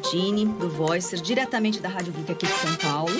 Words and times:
Martini, 0.00 0.46
do 0.46 0.66
Voicer, 0.70 1.20
diretamente 1.20 1.78
da 1.78 1.88
Rádio 1.90 2.10
Geek 2.14 2.32
aqui 2.32 2.46
de 2.46 2.52
São 2.54 2.74
Paulo. 2.76 3.12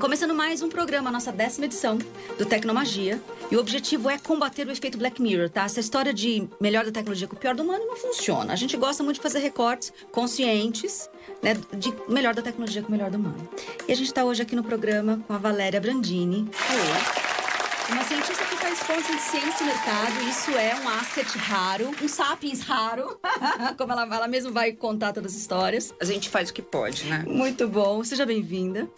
Começando 0.00 0.32
mais 0.32 0.62
um 0.62 0.68
programa, 0.70 1.10
nossa 1.10 1.30
décima 1.30 1.66
edição 1.66 1.98
do 2.38 2.46
Tecnomagia. 2.46 3.20
E 3.50 3.56
o 3.56 3.60
objetivo 3.60 4.08
é 4.08 4.16
combater 4.16 4.66
o 4.66 4.70
efeito 4.70 4.96
Black 4.96 5.20
Mirror, 5.20 5.50
tá? 5.50 5.64
Essa 5.64 5.78
história 5.78 6.14
de 6.14 6.48
melhor 6.58 6.86
da 6.86 6.90
tecnologia 6.90 7.28
com 7.28 7.36
o 7.36 7.38
pior 7.38 7.54
do 7.54 7.62
humano 7.62 7.84
não 7.84 7.96
funciona. 7.96 8.50
A 8.50 8.56
gente 8.56 8.78
gosta 8.78 9.02
muito 9.02 9.16
de 9.16 9.22
fazer 9.22 9.40
recortes 9.40 9.92
conscientes, 10.10 11.10
né? 11.42 11.54
De 11.74 11.92
melhor 12.08 12.34
da 12.34 12.40
tecnologia 12.40 12.80
com 12.80 12.88
o 12.88 12.92
melhor 12.92 13.10
do 13.10 13.18
humano. 13.18 13.46
E 13.86 13.92
a 13.92 13.94
gente 13.94 14.06
está 14.06 14.24
hoje 14.24 14.40
aqui 14.40 14.56
no 14.56 14.64
programa 14.64 15.22
com 15.26 15.34
a 15.34 15.38
Valéria 15.38 15.78
Brandini. 15.78 16.48
Oi. 16.70 17.92
Uma 17.92 18.04
cientista 18.04 18.42
pontos 18.80 19.08
em 19.10 19.18
ciência 19.18 19.58
de 19.58 19.64
mercado, 19.64 20.28
isso 20.28 20.50
é 20.52 20.74
um 20.80 20.88
asset 20.88 21.38
raro, 21.38 21.90
um 22.02 22.08
sapiens 22.08 22.62
raro, 22.62 23.18
como 23.76 23.92
ela, 23.92 24.02
ela 24.02 24.28
mesma 24.28 24.50
vai 24.50 24.72
contar 24.72 25.12
todas 25.12 25.32
as 25.32 25.38
histórias. 25.40 25.94
A 26.00 26.04
gente 26.04 26.28
faz 26.28 26.50
o 26.50 26.54
que 26.54 26.62
pode, 26.62 27.04
né? 27.04 27.24
Muito 27.26 27.68
bom, 27.68 28.02
seja 28.02 28.24
bem-vinda. 28.24 28.88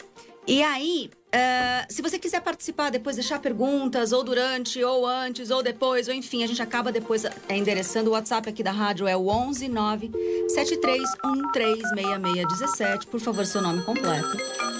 E 0.47 0.61
aí, 0.61 1.09
uh, 1.33 1.91
se 1.91 2.03
você 2.03 2.19
quiser 2.19 2.39
participar 2.39 2.91
depois, 2.91 3.15
deixar 3.15 3.39
perguntas, 3.39 4.11
ou 4.11 4.23
durante, 4.23 4.83
ou 4.83 5.07
antes, 5.07 5.49
ou 5.49 5.63
depois, 5.63 6.07
ou 6.07 6.13
enfim, 6.13 6.43
a 6.43 6.47
gente 6.47 6.61
acaba 6.61 6.91
depois 6.91 7.25
é, 7.25 7.31
endereçando. 7.49 8.11
O 8.11 8.13
WhatsApp 8.13 8.49
aqui 8.49 8.61
da 8.61 8.71
rádio 8.71 9.07
é 9.07 9.17
o 9.17 9.27
11 9.27 9.67
9 9.67 10.11
73136617. 10.55 13.07
Por 13.07 13.19
favor, 13.19 13.43
seu 13.45 13.61
nome 13.61 13.83
completo. 13.83 14.37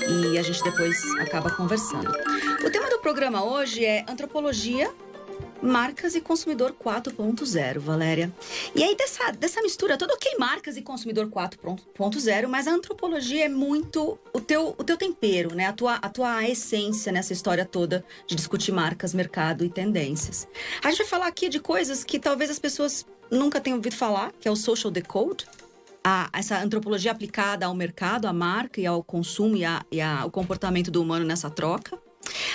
E 0.08 0.38
a 0.38 0.44
gente 0.44 0.64
depois 0.64 1.04
acaba 1.20 1.50
conversando. 1.50 2.12
O 2.64 2.70
tema 2.70 2.88
do 2.90 3.00
programa 3.00 3.44
hoje 3.44 3.84
é 3.84 4.06
antropologia 4.08 4.94
Marcas 5.66 6.14
e 6.14 6.22
Consumidor 6.22 6.74
4.0, 6.74 7.80
Valéria. 7.80 8.32
E 8.76 8.84
aí, 8.84 8.96
dessa, 8.96 9.32
dessa 9.32 9.62
mistura 9.62 9.98
toda, 9.98 10.14
ok, 10.14 10.36
marcas 10.38 10.78
e 10.78 10.82
consumidor 10.82 11.28
4.0, 11.28 12.48
mas 12.48 12.68
a 12.68 12.72
antropologia 12.72 13.46
é 13.46 13.50
muito 13.50 14.20
o 14.32 14.40
teu, 14.40 14.76
o 14.78 14.84
teu 14.84 14.96
tempero, 14.96 15.56
né? 15.56 15.66
A 15.66 15.74
tua, 15.74 15.96
a 15.96 16.10
tua 16.10 16.48
essência 16.48 17.12
nessa 17.12 17.34
história 17.34 17.66
toda 17.66 18.06
de 18.28 18.36
discutir 18.36 18.72
marcas, 18.72 19.14
mercado 19.14 19.66
e 19.66 19.70
tendências. 19.70 20.48
A 20.84 20.90
gente 20.90 21.00
vai 21.00 21.08
falar 21.08 21.28
aqui 21.28 21.50
de 21.50 21.60
coisas 21.60 22.04
que 22.04 22.20
talvez 22.20 22.50
as 22.50 22.60
pessoas 22.60 23.06
nunca 23.32 23.60
tenham 23.60 23.78
ouvido 23.78 23.96
falar, 23.96 24.32
que 24.40 24.48
é 24.48 24.52
o 24.52 24.56
social 24.56 24.92
decode. 24.92 25.46
A, 26.04 26.30
essa 26.34 26.60
antropologia 26.60 27.12
aplicada 27.12 27.66
ao 27.66 27.74
mercado, 27.74 28.28
à 28.28 28.34
marca 28.34 28.80
e 28.80 28.86
ao 28.86 29.04
consumo 29.04 29.56
e, 29.56 29.66
a, 29.66 29.84
e 29.92 30.00
ao 30.00 30.30
comportamento 30.30 30.92
do 30.92 31.02
humano 31.02 31.26
nessa 31.26 31.50
troca. 31.50 32.05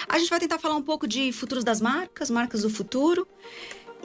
A 0.09 0.19
gente 0.19 0.31
vai 0.31 0.41
tentar 0.41 0.59
falar 0.59 0.77
um 0.77 0.83
pouco 0.83 1.07
de 1.07 1.33
futuros 1.33 1.65
das 1.65 1.81
marcas, 1.81 2.31
marcas 2.31 2.63
do 2.63 2.71
futuro. 2.71 3.27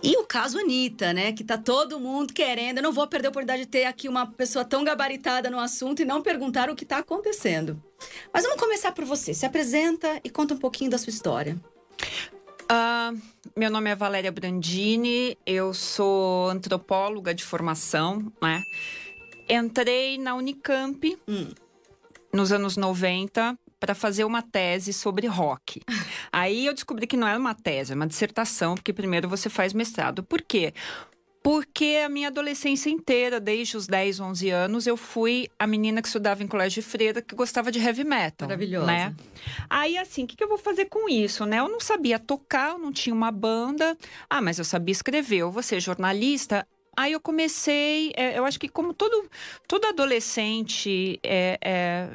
E 0.04 0.18
o 0.18 0.26
caso 0.26 0.60
Anitta, 0.60 1.14
né? 1.14 1.32
Que 1.32 1.44
tá 1.44 1.58
todo 1.58 2.00
mundo 2.00 2.34
querendo. 2.34 2.78
Eu 2.78 2.84
não 2.84 2.92
vou 2.92 3.08
perder 3.08 3.28
a 3.28 3.30
oportunidade 3.30 3.64
de 3.64 3.68
ter 3.68 3.86
aqui 3.86 4.08
uma 4.08 4.28
pessoa 4.28 4.64
tão 4.64 4.84
gabaritada 4.84 5.50
no 5.50 5.60
assunto 5.60 6.02
e 6.02 6.06
não 6.06 6.22
perguntar 6.22 6.70
o 6.70 6.76
que 6.76 6.86
tá 6.86 6.98
acontecendo. 6.98 7.82
Mas 8.34 8.44
vamos 8.44 8.60
começar 8.60 8.92
por 8.92 9.06
você. 9.06 9.34
Se 9.34 9.46
apresenta 9.46 10.20
e 10.24 10.30
conta 10.30 10.54
um 10.54 10.58
pouquinho 10.58 10.92
da 10.92 10.98
sua 10.98 11.10
história. 11.10 11.60
Uh, 12.64 13.20
meu 13.56 13.70
nome 13.70 13.90
é 13.90 13.96
Valéria 13.96 14.32
Brandini, 14.32 15.38
eu 15.46 15.74
sou 15.74 16.50
antropóloga 16.50 17.34
de 17.34 17.44
formação, 17.44 18.32
né? 18.42 18.64
Entrei 19.48 20.18
na 20.18 20.34
Unicamp 20.34 21.18
hum. 21.28 21.48
nos 22.34 22.52
anos 22.52 22.76
90 22.76 23.58
para 23.86 23.94
fazer 23.94 24.24
uma 24.24 24.42
tese 24.42 24.92
sobre 24.92 25.28
rock. 25.28 25.80
Aí 26.34 26.66
eu 26.66 26.74
descobri 26.74 27.06
que 27.06 27.16
não 27.16 27.28
era 27.28 27.38
uma 27.38 27.54
tese, 27.54 27.94
é 27.94 27.96
uma 27.96 28.08
dissertação, 28.08 28.74
porque 28.74 28.92
primeiro 28.92 29.30
você 29.30 29.48
faz 29.48 29.74
mestrado. 29.74 30.24
Por 30.24 30.42
quê? 30.42 30.74
Porque 31.44 32.02
a 32.04 32.10
minha 32.10 32.30
adolescência 32.30 32.90
inteira, 32.90 33.40
desde 33.40 33.78
os 33.78 33.86
10, 33.86 34.20
11 34.20 34.50
anos, 34.50 34.88
eu 34.88 34.98
fui 34.98 35.48
a 35.60 35.68
menina 35.68 36.02
que 36.02 36.08
estudava 36.08 36.42
em 36.42 36.48
colégio 36.48 36.82
de 36.82 36.90
freira 36.90 37.22
que 37.22 37.36
gostava 37.36 37.72
de 37.72 37.78
heavy 37.78 38.04
metal. 38.04 38.48
Maravilhosa. 38.48 38.88
Né? 38.88 39.16
Aí, 39.70 39.96
assim, 40.00 40.24
o 40.24 40.28
que, 40.28 40.36
que 40.36 40.44
eu 40.44 40.50
vou 40.50 40.58
fazer 40.58 40.86
com 40.86 41.08
isso, 41.08 41.46
né? 41.46 41.60
Eu 41.60 41.70
não 41.70 41.80
sabia 41.80 42.18
tocar, 42.18 42.72
eu 42.72 42.80
não 42.80 42.92
tinha 42.92 43.14
uma 43.14 43.30
banda. 43.30 43.96
Ah, 44.28 44.42
mas 44.42 44.58
eu 44.58 44.66
sabia 44.66 44.94
escrever. 44.94 45.38
Eu 45.38 45.52
vou 45.52 45.62
ser 45.62 45.80
jornalista. 45.80 46.68
Aí 46.98 47.12
eu 47.12 47.20
comecei, 47.20 48.12
é, 48.16 48.40
eu 48.40 48.46
acho 48.46 48.60
que 48.60 48.68
como 48.68 48.92
todo, 48.96 49.30
todo 49.68 49.86
adolescente 49.86 51.20
é, 51.22 51.60
é 51.62 52.10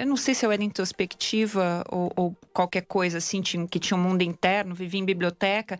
eu 0.00 0.06
não 0.06 0.16
sei 0.16 0.34
se 0.34 0.46
eu 0.46 0.50
era 0.50 0.64
introspectiva 0.64 1.84
ou, 1.90 2.10
ou 2.16 2.36
qualquer 2.54 2.82
coisa 2.82 3.18
assim, 3.18 3.42
tinha, 3.42 3.66
que 3.68 3.78
tinha 3.78 3.98
um 3.98 4.02
mundo 4.02 4.22
interno, 4.22 4.74
vivia 4.74 4.98
em 4.98 5.04
biblioteca. 5.04 5.78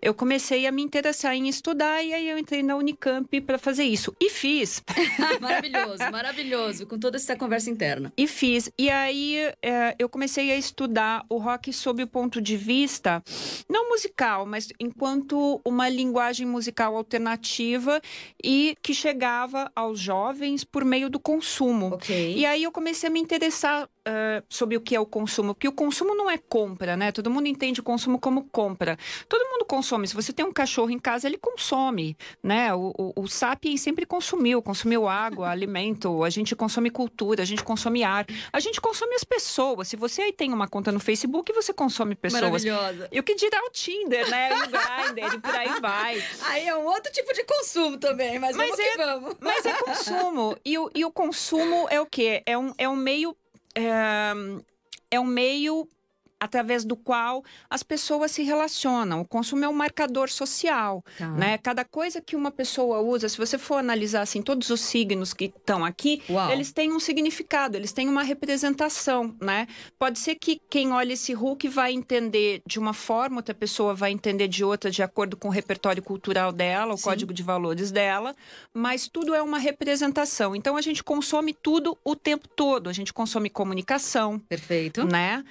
Eu 0.00 0.14
comecei 0.14 0.66
a 0.66 0.72
me 0.72 0.82
interessar 0.82 1.34
em 1.34 1.48
estudar 1.48 2.02
e 2.02 2.14
aí 2.14 2.28
eu 2.30 2.38
entrei 2.38 2.62
na 2.62 2.76
Unicamp 2.76 3.40
para 3.42 3.58
fazer 3.58 3.84
isso. 3.84 4.16
E 4.18 4.30
fiz. 4.30 4.82
maravilhoso, 5.38 6.10
maravilhoso, 6.10 6.86
com 6.86 6.98
toda 6.98 7.18
essa 7.18 7.36
conversa 7.36 7.68
interna. 7.68 8.10
E 8.16 8.26
fiz. 8.26 8.70
E 8.78 8.88
aí 8.88 9.36
é, 9.62 9.94
eu 9.98 10.08
comecei 10.08 10.50
a 10.50 10.56
estudar 10.56 11.26
o 11.28 11.36
rock 11.36 11.70
sob 11.70 12.02
o 12.02 12.06
ponto 12.06 12.40
de 12.40 12.56
vista, 12.56 13.22
não 13.68 13.90
musical, 13.90 14.46
mas 14.46 14.68
enquanto 14.80 15.60
uma 15.62 15.90
linguagem 15.90 16.46
musical 16.46 16.96
alternativa 16.96 18.00
e 18.42 18.76
que 18.82 18.94
chegava 18.94 19.70
aos 19.76 20.00
jovens 20.00 20.64
por 20.64 20.86
meio 20.86 21.10
do 21.10 21.20
consumo. 21.20 21.94
Okay. 21.94 22.34
E 22.34 22.46
aí 22.46 22.62
eu 22.62 22.72
comecei 22.72 23.08
a 23.08 23.12
me 23.12 23.20
interessar 23.20 23.57
pensar 23.58 23.84
uh, 23.86 24.44
sobre 24.48 24.76
o 24.76 24.80
que 24.80 24.94
é 24.94 25.00
o 25.00 25.06
consumo, 25.06 25.52
porque 25.52 25.66
o 25.66 25.72
consumo 25.72 26.14
não 26.14 26.30
é 26.30 26.38
compra, 26.38 26.96
né? 26.96 27.10
Todo 27.10 27.28
mundo 27.28 27.48
entende 27.48 27.80
o 27.80 27.82
consumo 27.82 28.18
como 28.18 28.44
compra. 28.44 28.96
Todo 29.28 29.44
mundo 29.50 29.64
consome. 29.64 30.06
Se 30.06 30.14
você 30.14 30.32
tem 30.32 30.46
um 30.46 30.52
cachorro 30.52 30.90
em 30.90 30.98
casa, 30.98 31.26
ele 31.26 31.36
consome, 31.36 32.16
né? 32.40 32.72
O, 32.72 32.94
o, 32.96 33.22
o 33.22 33.28
Sapiens 33.28 33.80
sempre 33.80 34.06
consumiu, 34.06 34.62
consumiu 34.62 35.08
água, 35.08 35.50
alimento, 35.50 36.22
a 36.22 36.30
gente 36.30 36.54
consome 36.54 36.88
cultura, 36.88 37.42
a 37.42 37.46
gente 37.46 37.64
consome 37.64 38.04
ar, 38.04 38.24
a 38.52 38.60
gente 38.60 38.80
consome 38.80 39.16
as 39.16 39.24
pessoas. 39.24 39.88
Se 39.88 39.96
você 39.96 40.22
aí 40.22 40.32
tem 40.32 40.52
uma 40.52 40.68
conta 40.68 40.92
no 40.92 41.00
Facebook, 41.00 41.52
você 41.52 41.72
consome 41.72 42.14
pessoas. 42.14 42.42
Maravilhosa. 42.42 43.08
E 43.10 43.18
o 43.18 43.24
que 43.24 43.34
dirá 43.34 43.60
o 43.64 43.70
Tinder, 43.70 44.30
né? 44.30 44.50
O 44.54 44.68
Grindr, 44.68 45.34
e 45.34 45.40
por 45.40 45.54
aí 45.54 45.80
vai. 45.80 46.22
Aí 46.48 46.66
é 46.66 46.76
um 46.76 46.84
outro 46.84 47.12
tipo 47.12 47.32
de 47.34 47.44
consumo 47.44 47.98
também, 47.98 48.38
mas, 48.38 48.56
mas 48.56 48.70
vamos 48.70 48.84
é, 48.84 48.90
que 48.90 48.96
vamos. 48.96 49.36
Mas 49.40 49.66
é 49.66 49.72
consumo. 49.74 50.56
E 50.64 50.78
o, 50.78 50.90
e 50.94 51.04
o 51.04 51.10
consumo 51.10 51.86
é 51.90 52.00
o 52.00 52.06
quê? 52.06 52.42
É 52.46 52.56
um, 52.56 52.72
é 52.78 52.88
um 52.88 52.96
meio 52.96 53.36
é, 53.78 54.32
é 55.10 55.20
um 55.20 55.24
meio 55.24 55.88
através 56.40 56.84
do 56.84 56.96
qual 56.96 57.44
as 57.68 57.82
pessoas 57.82 58.30
se 58.30 58.42
relacionam. 58.42 59.20
O 59.20 59.24
consumo 59.24 59.64
é 59.64 59.68
um 59.68 59.72
marcador 59.72 60.28
social, 60.28 61.04
tá. 61.18 61.28
né? 61.28 61.58
Cada 61.58 61.84
coisa 61.84 62.20
que 62.20 62.36
uma 62.36 62.50
pessoa 62.50 63.00
usa, 63.00 63.28
se 63.28 63.36
você 63.36 63.58
for 63.58 63.76
analisar 63.76 64.22
assim, 64.22 64.42
todos 64.42 64.70
os 64.70 64.80
signos 64.80 65.32
que 65.32 65.46
estão 65.46 65.84
aqui, 65.84 66.22
Uau. 66.28 66.50
eles 66.50 66.72
têm 66.72 66.92
um 66.92 67.00
significado, 67.00 67.76
eles 67.76 67.92
têm 67.92 68.08
uma 68.08 68.22
representação, 68.22 69.34
né? 69.40 69.66
Pode 69.98 70.18
ser 70.18 70.36
que 70.36 70.60
quem 70.70 70.92
olha 70.92 71.12
esse 71.12 71.32
Hulk 71.32 71.68
vai 71.68 71.92
entender 71.92 72.62
de 72.66 72.78
uma 72.78 72.92
forma, 72.92 73.36
outra 73.36 73.54
pessoa 73.54 73.94
vai 73.94 74.12
entender 74.12 74.48
de 74.48 74.64
outra, 74.64 74.90
de 74.90 75.02
acordo 75.02 75.36
com 75.36 75.48
o 75.48 75.50
repertório 75.50 76.02
cultural 76.02 76.52
dela, 76.52 76.94
o 76.94 76.96
Sim. 76.96 77.04
código 77.04 77.32
de 77.32 77.42
valores 77.42 77.90
dela, 77.90 78.34
mas 78.72 79.08
tudo 79.08 79.34
é 79.34 79.42
uma 79.42 79.58
representação. 79.58 80.54
Então 80.54 80.76
a 80.76 80.82
gente 80.82 81.02
consome 81.02 81.52
tudo 81.52 81.96
o 82.04 82.14
tempo 82.14 82.48
todo. 82.48 82.88
A 82.88 82.92
gente 82.92 83.12
consome 83.12 83.50
comunicação. 83.50 84.38
Perfeito. 84.38 85.04
Né? 85.06 85.44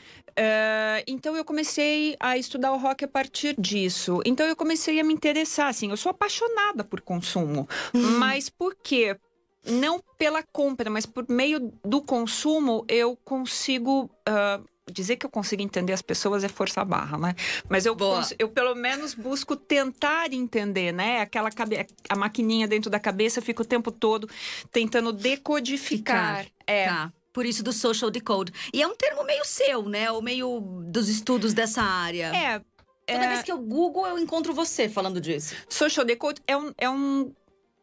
Uh, 0.78 1.04
então 1.08 1.36
eu 1.36 1.44
comecei 1.44 2.16
a 2.20 2.38
estudar 2.38 2.72
o 2.72 2.78
rock 2.78 3.06
a 3.06 3.08
partir 3.08 3.56
disso. 3.60 4.22
Então 4.26 4.46
eu 4.46 4.56
comecei 4.56 5.00
a 5.00 5.04
me 5.04 5.14
interessar, 5.14 5.68
assim, 5.68 5.90
eu 5.90 5.98
sou 5.98 6.12
apaixonada 6.12 6.84
por 6.84 7.02
consumo. 7.02 7.68
Hum. 7.94 8.20
Mas 8.20 8.50
por 8.50 8.76
quê? 8.76 9.18
Não 9.66 10.02
pela 10.18 10.44
compra, 10.44 10.90
mas 10.90 11.06
por 11.06 11.26
meio 11.28 11.74
do 11.84 12.02
consumo 12.02 12.86
eu 12.88 13.18
consigo. 13.18 14.10
Uh, 14.28 14.64
dizer 14.90 15.18
que 15.18 15.26
eu 15.26 15.30
consigo 15.30 15.62
entender 15.62 15.92
as 15.92 16.02
pessoas 16.02 16.46
é 16.46 16.48
força 16.48 16.84
barra, 16.86 17.18
né? 17.18 17.36
Mas 17.68 17.86
eu, 17.86 17.96
eu 18.40 18.48
pelo 18.48 18.74
menos 18.74 19.14
busco 19.14 19.54
tentar 19.56 20.32
entender, 20.32 20.94
né? 20.94 21.20
Aquela 21.20 21.52
cabe 21.52 21.86
a 22.08 22.16
maquininha 22.16 22.68
dentro 22.68 22.90
da 22.90 22.98
cabeça 22.98 23.42
fica 23.42 23.64
o 23.64 23.66
tempo 23.66 23.92
todo 23.92 24.30
tentando 24.72 25.12
decodificar. 25.12 26.46
Ficar. 26.46 26.52
É. 26.66 26.86
Tá. 26.86 27.14
Por 27.38 27.46
isso 27.46 27.62
do 27.62 27.72
social 27.72 28.10
decode. 28.10 28.52
E 28.74 28.82
é 28.82 28.88
um 28.88 28.96
termo 28.96 29.24
meio 29.24 29.46
seu, 29.46 29.84
né? 29.84 30.12
Ou 30.12 30.24
meio 30.24 30.60
dos 30.88 31.08
estudos 31.08 31.54
dessa 31.54 31.84
área. 31.84 32.36
É. 32.36 32.60
Toda 33.06 33.26
é... 33.26 33.28
vez 33.28 33.44
que 33.44 33.52
eu 33.52 33.60
Google, 33.60 34.08
eu 34.08 34.18
encontro 34.18 34.56
você 34.56 34.90
falando 34.90 35.22
disso. 35.22 35.54
Social 35.70 36.04
decode 36.04 36.42
é 36.48 36.58
um, 36.58 36.74
é 36.76 36.90
um 36.90 37.32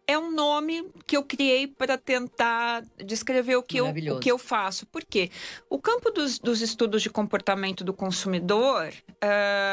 é 0.08 0.18
um 0.18 0.32
nome 0.32 0.90
que 1.06 1.16
eu 1.16 1.22
criei 1.22 1.68
para 1.68 1.96
tentar 1.96 2.84
descrever 3.06 3.54
o 3.56 3.62
que, 3.62 3.78
eu, 3.78 3.86
o 3.86 4.18
que 4.18 4.30
eu 4.30 4.38
faço. 4.38 4.86
Por 4.86 5.04
quê? 5.04 5.30
O 5.70 5.78
campo 5.78 6.10
dos, 6.10 6.38
dos 6.40 6.60
estudos 6.60 7.00
de 7.00 7.08
comportamento 7.08 7.84
do 7.84 7.94
consumidor, 7.94 8.92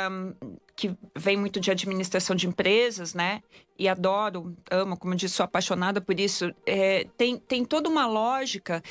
um, 0.09 0.55
que 0.75 0.95
vem 1.17 1.35
muito 1.35 1.59
de 1.59 1.71
administração 1.71 2.35
de 2.35 2.47
empresas, 2.47 3.13
né? 3.13 3.41
E 3.77 3.89
adoro, 3.89 4.55
amo, 4.69 4.95
como 4.95 5.15
disse, 5.15 5.35
sou 5.35 5.43
apaixonada 5.43 5.99
por 5.99 6.19
isso. 6.19 6.53
É, 6.65 7.07
tem, 7.17 7.37
tem 7.37 7.65
toda 7.65 7.89
uma 7.89 8.07
lógica 8.07 8.81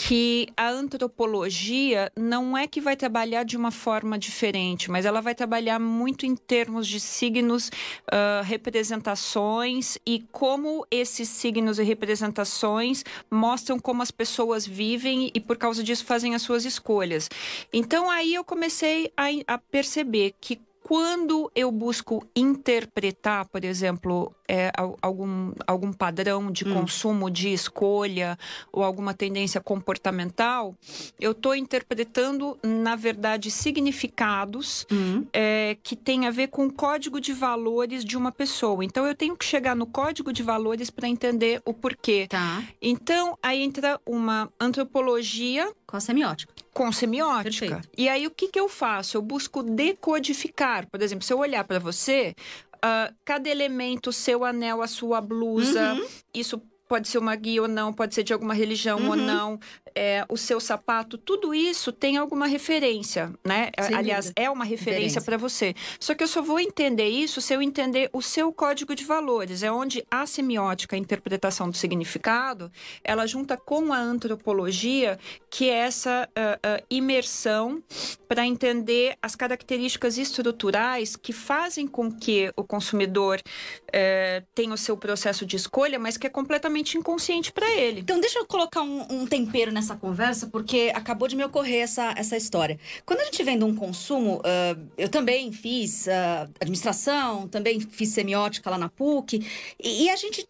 que 0.00 0.46
a 0.56 0.70
antropologia 0.70 2.12
não 2.16 2.56
é 2.56 2.68
que 2.68 2.80
vai 2.80 2.94
trabalhar 2.94 3.42
de 3.42 3.56
uma 3.56 3.72
forma 3.72 4.16
diferente, 4.16 4.88
mas 4.88 5.04
ela 5.04 5.20
vai 5.20 5.34
trabalhar 5.34 5.80
muito 5.80 6.24
em 6.24 6.36
termos 6.36 6.86
de 6.86 7.00
signos, 7.00 7.66
uh, 7.66 8.44
representações 8.44 9.98
e 10.06 10.24
como 10.30 10.86
esses 10.88 11.28
signos 11.28 11.80
e 11.80 11.82
representações 11.82 13.04
mostram 13.28 13.76
como 13.80 14.00
as 14.00 14.12
pessoas 14.12 14.64
vivem 14.64 15.32
e 15.34 15.40
por 15.40 15.56
causa 15.56 15.82
disso 15.82 16.04
fazem 16.04 16.32
as 16.32 16.42
suas 16.42 16.64
escolhas. 16.64 17.28
Então 17.72 18.08
aí 18.08 18.34
eu 18.34 18.44
comecei 18.44 19.12
a, 19.16 19.26
a 19.48 19.58
perceber 19.58 20.36
que 20.40 20.60
quando 20.88 21.52
eu 21.54 21.70
busco 21.70 22.26
interpretar, 22.34 23.46
por 23.50 23.62
exemplo, 23.62 24.34
é, 24.48 24.72
algum, 25.02 25.52
algum 25.66 25.92
padrão 25.92 26.50
de 26.50 26.66
hum. 26.66 26.72
consumo, 26.72 27.30
de 27.30 27.52
escolha 27.52 28.38
ou 28.72 28.82
alguma 28.82 29.12
tendência 29.12 29.60
comportamental, 29.60 30.74
eu 31.20 31.32
estou 31.32 31.54
interpretando, 31.54 32.58
na 32.64 32.96
verdade, 32.96 33.50
significados 33.50 34.86
hum. 34.90 35.26
é, 35.30 35.76
que 35.82 35.94
têm 35.94 36.26
a 36.26 36.30
ver 36.30 36.48
com 36.48 36.64
o 36.64 36.72
código 36.72 37.20
de 37.20 37.34
valores 37.34 38.02
de 38.02 38.16
uma 38.16 38.32
pessoa. 38.32 38.82
Então, 38.82 39.06
eu 39.06 39.14
tenho 39.14 39.36
que 39.36 39.44
chegar 39.44 39.76
no 39.76 39.84
código 39.84 40.32
de 40.32 40.42
valores 40.42 40.88
para 40.88 41.06
entender 41.06 41.60
o 41.66 41.74
porquê. 41.74 42.26
Tá. 42.30 42.62
Então, 42.80 43.36
aí 43.42 43.62
entra 43.62 44.00
uma 44.06 44.50
antropologia. 44.58 45.70
Com 45.86 45.98
a 45.98 46.00
semiótica. 46.00 46.57
Com 46.78 46.92
semiótica. 46.92 47.66
Perfeito. 47.66 47.88
E 47.98 48.08
aí, 48.08 48.26
o 48.26 48.30
que, 48.30 48.48
que 48.48 48.60
eu 48.60 48.68
faço? 48.68 49.16
Eu 49.16 49.22
busco 49.22 49.62
decodificar. 49.62 50.88
Por 50.88 51.02
exemplo, 51.02 51.24
se 51.24 51.32
eu 51.32 51.38
olhar 51.38 51.64
para 51.64 51.78
você, 51.78 52.34
Uh, 52.78 53.12
cada 53.24 53.48
elemento, 53.48 54.12
seu 54.12 54.44
anel, 54.44 54.80
a 54.82 54.86
sua 54.86 55.20
blusa, 55.20 55.94
uhum. 55.94 56.06
isso 56.32 56.62
pode 56.88 57.06
ser 57.08 57.18
uma 57.18 57.36
guia 57.36 57.62
ou 57.62 57.68
não, 57.68 57.92
pode 57.92 58.14
ser 58.14 58.24
de 58.24 58.32
alguma 58.32 58.54
religião 58.54 58.98
uhum. 58.98 59.10
ou 59.10 59.16
não, 59.16 59.60
é, 59.94 60.24
o 60.28 60.36
seu 60.36 60.58
sapato, 60.58 61.18
tudo 61.18 61.54
isso 61.54 61.92
tem 61.92 62.16
alguma 62.16 62.46
referência, 62.46 63.32
né? 63.44 63.70
Aliás, 63.94 64.32
é 64.34 64.48
uma 64.48 64.64
referência 64.64 65.20
para 65.20 65.36
você. 65.36 65.74
Só 65.98 66.14
que 66.14 66.22
eu 66.22 66.28
só 66.28 66.40
vou 66.40 66.60
entender 66.60 67.08
isso 67.08 67.40
se 67.40 67.52
eu 67.52 67.60
entender 67.60 68.08
o 68.12 68.22
seu 68.22 68.52
código 68.52 68.94
de 68.94 69.04
valores. 69.04 69.62
É 69.62 69.70
onde 69.70 70.04
a 70.10 70.24
semiótica, 70.24 70.96
a 70.96 70.98
interpretação 70.98 71.68
do 71.68 71.76
significado, 71.76 72.70
ela 73.02 73.26
junta 73.26 73.56
com 73.56 73.92
a 73.92 73.98
antropologia, 73.98 75.18
que 75.50 75.68
é 75.68 75.78
essa 75.78 76.28
uh, 76.28 76.80
uh, 76.80 76.86
imersão 76.88 77.82
para 78.28 78.46
entender 78.46 79.16
as 79.20 79.34
características 79.34 80.16
estruturais 80.16 81.16
que 81.16 81.32
fazem 81.32 81.86
com 81.86 82.10
que 82.10 82.52
o 82.56 82.62
consumidor 82.62 83.40
uh, 83.40 84.46
tenha 84.54 84.72
o 84.72 84.78
seu 84.78 84.96
processo 84.96 85.44
de 85.44 85.56
escolha, 85.56 85.98
mas 85.98 86.16
que 86.16 86.26
é 86.26 86.30
completamente 86.30 86.77
totalmente 86.78 86.96
inconsciente 86.96 87.52
para 87.52 87.68
ele. 87.74 88.00
Então, 88.00 88.20
deixa 88.20 88.38
eu 88.38 88.46
colocar 88.46 88.82
um, 88.82 89.06
um, 89.10 89.26
tempero 89.26 89.72
nessa 89.72 89.96
conversa, 89.96 90.46
porque 90.46 90.92
acabou 90.94 91.28
de 91.28 91.36
me 91.36 91.44
ocorrer 91.44 91.82
essa, 91.82 92.14
essa 92.16 92.36
história. 92.36 92.78
Quando 93.04 93.20
a 93.20 93.24
gente 93.24 93.42
vende 93.42 93.64
um 93.64 93.74
consumo, 93.74 94.36
uh, 94.36 94.88
eu 94.96 95.08
também 95.08 95.52
fiz 95.52 96.06
uh, 96.06 96.50
administração, 96.60 97.48
também 97.48 97.80
fiz 97.80 98.10
semiótica 98.10 98.70
lá 98.70 98.78
na 98.78 98.88
PUC, 98.88 99.44
e, 99.82 100.04
e 100.04 100.10
a 100.10 100.16
gente 100.16 100.46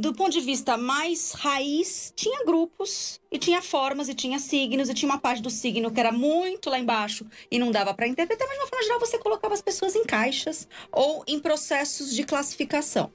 do 0.00 0.12
ponto 0.12 0.32
de 0.32 0.40
vista 0.40 0.76
mais 0.76 1.30
raiz, 1.30 2.12
tinha 2.16 2.44
grupos 2.44 3.20
e 3.30 3.38
tinha 3.38 3.62
formas 3.62 4.08
e 4.08 4.14
tinha 4.14 4.38
signos 4.38 4.88
e 4.88 4.94
tinha 4.94 5.10
uma 5.10 5.18
parte 5.18 5.42
do 5.42 5.50
signo 5.50 5.90
que 5.90 6.00
era 6.00 6.12
muito 6.12 6.68
lá 6.68 6.78
embaixo 6.78 7.26
e 7.50 7.58
não 7.58 7.70
dava 7.70 7.94
para 7.94 8.06
interpretar, 8.06 8.46
mas 8.46 8.56
de 8.56 8.62
uma 8.62 8.68
forma 8.68 8.84
geral 8.84 9.00
você 9.00 9.18
colocava 9.18 9.54
as 9.54 9.62
pessoas 9.62 9.94
em 9.94 10.04
caixas 10.04 10.68
ou 10.92 11.24
em 11.26 11.38
processos 11.38 12.14
de 12.14 12.24
classificação. 12.24 13.10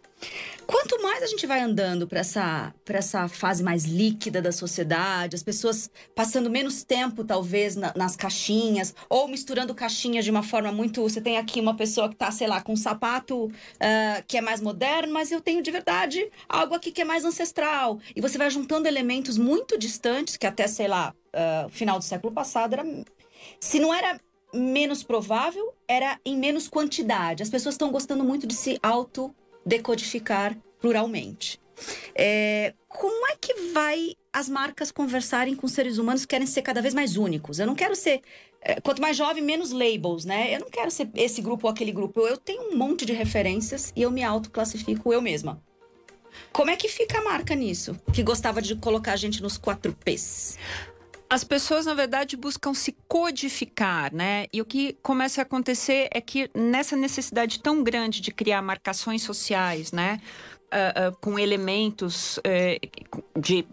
Quanto 0.65 0.99
mais 1.01 1.21
a 1.21 1.27
gente 1.27 1.45
vai 1.45 1.59
andando 1.59 2.07
para 2.07 2.21
essa, 2.21 2.73
essa 2.87 3.27
fase 3.27 3.61
mais 3.61 3.83
líquida 3.83 4.41
da 4.41 4.51
sociedade, 4.51 5.35
as 5.35 5.43
pessoas 5.43 5.91
passando 6.15 6.49
menos 6.49 6.83
tempo, 6.83 7.23
talvez, 7.23 7.75
na, 7.75 7.93
nas 7.95 8.15
caixinhas, 8.15 8.95
ou 9.07 9.27
misturando 9.27 9.75
caixinhas 9.75 10.25
de 10.25 10.31
uma 10.31 10.41
forma 10.41 10.71
muito. 10.71 11.03
Você 11.03 11.21
tem 11.21 11.37
aqui 11.37 11.59
uma 11.59 11.75
pessoa 11.75 12.07
que 12.07 12.15
está, 12.15 12.31
sei 12.31 12.47
lá, 12.47 12.61
com 12.61 12.73
um 12.73 12.77
sapato 12.77 13.45
uh, 13.45 13.51
que 14.27 14.37
é 14.37 14.41
mais 14.41 14.59
moderno, 14.59 15.13
mas 15.13 15.31
eu 15.31 15.39
tenho 15.39 15.61
de 15.61 15.69
verdade 15.69 16.27
algo 16.49 16.73
aqui 16.73 16.91
que 16.91 17.01
é 17.01 17.05
mais 17.05 17.23
ancestral. 17.23 17.99
E 18.15 18.21
você 18.21 18.37
vai 18.37 18.49
juntando 18.49 18.87
elementos 18.87 19.37
muito 19.37 19.77
distantes, 19.77 20.04
que 20.37 20.45
até, 20.45 20.67
sei 20.67 20.87
lá, 20.87 21.13
uh, 21.33 21.69
final 21.69 21.97
do 21.97 22.03
século 22.03 22.33
passado 22.33 22.73
era. 22.73 22.85
Se 23.59 23.79
não 23.79 23.93
era 23.93 24.19
menos 24.53 25.03
provável, 25.03 25.73
era 25.87 26.19
em 26.25 26.37
menos 26.37 26.67
quantidade. 26.67 27.43
As 27.43 27.49
pessoas 27.49 27.75
estão 27.75 27.91
gostando 27.91 28.23
muito 28.23 28.47
de 28.47 28.53
se 28.53 28.79
auto 28.81 29.35
decodificar 29.65 30.57
pluralmente. 30.79 31.59
É, 32.15 32.73
como 32.87 33.27
é 33.27 33.35
que 33.35 33.71
vai 33.73 34.13
as 34.31 34.47
marcas 34.47 34.91
conversarem 34.91 35.55
com 35.55 35.67
seres 35.67 35.97
humanos 35.97 36.21
que 36.21 36.29
querem 36.29 36.47
ser 36.47 36.61
cada 36.61 36.81
vez 36.81 36.93
mais 36.93 37.17
únicos? 37.17 37.59
Eu 37.59 37.67
não 37.67 37.75
quero 37.75 37.95
ser. 37.95 38.21
É, 38.61 38.79
quanto 38.81 39.01
mais 39.01 39.15
jovem, 39.15 39.43
menos 39.43 39.71
labels, 39.71 40.25
né? 40.25 40.55
Eu 40.55 40.61
não 40.61 40.69
quero 40.69 40.89
ser 40.89 41.09
esse 41.15 41.41
grupo 41.41 41.67
ou 41.67 41.71
aquele 41.71 41.91
grupo. 41.91 42.21
Eu 42.21 42.37
tenho 42.37 42.71
um 42.71 42.77
monte 42.77 43.05
de 43.05 43.13
referências 43.13 43.91
e 43.95 44.01
eu 44.01 44.11
me 44.11 44.23
autoclassifico 44.23 45.11
eu 45.13 45.21
mesma. 45.21 45.61
Como 46.51 46.71
é 46.71 46.75
que 46.75 46.87
fica 46.87 47.19
a 47.19 47.23
marca 47.23 47.55
nisso? 47.55 47.99
Que 48.13 48.23
gostava 48.23 48.61
de 48.61 48.75
colocar 48.75 49.13
a 49.13 49.15
gente 49.15 49.41
nos 49.41 49.57
quatro 49.57 49.93
P's. 49.93 50.57
As 51.29 51.43
pessoas, 51.43 51.85
na 51.85 51.93
verdade, 51.93 52.37
buscam 52.37 52.73
se 52.73 52.95
codificar, 53.07 54.13
né? 54.13 54.45
E 54.53 54.61
o 54.61 54.65
que 54.65 54.93
começa 55.01 55.41
a 55.41 55.43
acontecer 55.43 56.07
é 56.11 56.21
que 56.21 56.49
nessa 56.53 56.95
necessidade 56.95 57.59
tão 57.59 57.83
grande 57.83 58.21
de 58.21 58.31
criar 58.31 58.61
marcações 58.61 59.23
sociais, 59.23 59.91
né? 59.91 60.21
Uh, 60.65 61.09
uh, 61.09 61.17
com 61.19 61.39
elementos 61.39 62.37
uh, 62.37 63.39
de 63.39 63.65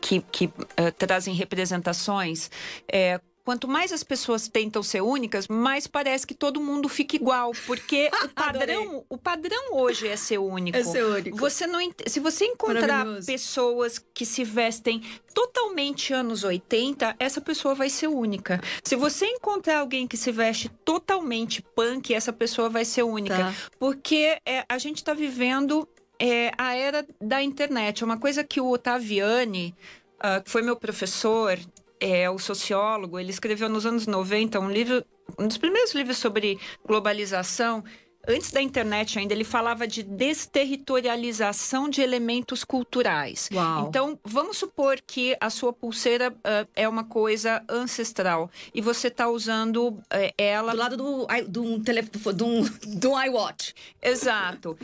que, 0.00 0.20
que 0.20 0.50
trazem 0.96 1.34
representações, 1.34 2.50
eh, 2.90 3.20
quanto 3.48 3.66
mais 3.66 3.94
as 3.94 4.02
pessoas 4.02 4.46
tentam 4.46 4.82
ser 4.82 5.00
únicas, 5.00 5.48
mais 5.48 5.86
parece 5.86 6.26
que 6.26 6.34
todo 6.34 6.60
mundo 6.60 6.86
fica 6.86 7.16
igual, 7.16 7.52
porque 7.66 8.10
o 8.22 8.28
padrão, 8.28 9.04
o 9.08 9.16
padrão 9.16 9.72
hoje 9.72 10.06
é 10.06 10.16
ser 10.16 10.36
único. 10.36 10.76
É 10.76 10.84
ser 10.84 11.02
único. 11.02 11.34
Você 11.38 11.66
não, 11.66 11.80
se 12.06 12.20
você 12.20 12.44
encontrar 12.44 13.06
pessoas 13.24 13.98
que 14.12 14.26
se 14.26 14.44
vestem 14.44 15.02
totalmente 15.32 16.12
anos 16.12 16.44
80, 16.44 17.16
essa 17.18 17.40
pessoa 17.40 17.74
vai 17.74 17.88
ser 17.88 18.08
única. 18.08 18.60
Se 18.84 18.94
você 18.94 19.24
encontrar 19.24 19.78
alguém 19.78 20.06
que 20.06 20.18
se 20.18 20.30
veste 20.30 20.68
totalmente 20.84 21.62
punk, 21.62 22.12
essa 22.12 22.34
pessoa 22.34 22.68
vai 22.68 22.84
ser 22.84 23.02
única, 23.02 23.34
tá. 23.34 23.54
porque 23.78 24.36
é, 24.44 24.66
a 24.68 24.76
gente 24.76 24.98
está 24.98 25.14
vivendo 25.14 25.88
é, 26.18 26.52
a 26.58 26.76
era 26.76 27.02
da 27.18 27.42
internet. 27.42 28.02
É 28.02 28.04
uma 28.04 28.18
coisa 28.18 28.44
que 28.44 28.60
o 28.60 28.70
Otaviani, 28.70 29.74
uh, 30.18 30.44
que 30.44 30.50
foi 30.50 30.60
meu 30.60 30.76
professor, 30.76 31.58
é 32.00 32.28
o 32.30 32.38
sociólogo, 32.38 33.18
ele 33.18 33.30
escreveu 33.30 33.68
nos 33.68 33.86
anos 33.86 34.06
90 34.06 34.58
um 34.60 34.70
livro, 34.70 35.04
um 35.38 35.46
dos 35.46 35.58
primeiros 35.58 35.94
livros 35.94 36.18
sobre 36.18 36.58
globalização. 36.86 37.84
Antes 38.26 38.50
da 38.50 38.60
internet 38.60 39.18
ainda, 39.18 39.32
ele 39.32 39.44
falava 39.44 39.86
de 39.86 40.02
desterritorialização 40.02 41.88
de 41.88 42.02
elementos 42.02 42.62
culturais. 42.62 43.48
Uau. 43.52 43.88
Então, 43.88 44.18
vamos 44.22 44.58
supor 44.58 45.00
que 45.00 45.34
a 45.40 45.48
sua 45.48 45.72
pulseira 45.72 46.30
uh, 46.30 46.68
é 46.76 46.86
uma 46.86 47.04
coisa 47.04 47.62
ancestral 47.68 48.50
e 48.74 48.82
você 48.82 49.08
está 49.08 49.28
usando 49.28 49.88
uh, 49.88 50.04
ela... 50.36 50.72
Do 50.72 50.78
lado 50.78 50.96
do, 50.96 51.26
do, 51.48 51.78
do, 51.78 52.32
do, 52.34 52.70
do 52.98 53.22
iWatch. 53.22 53.72
Exato 54.02 54.76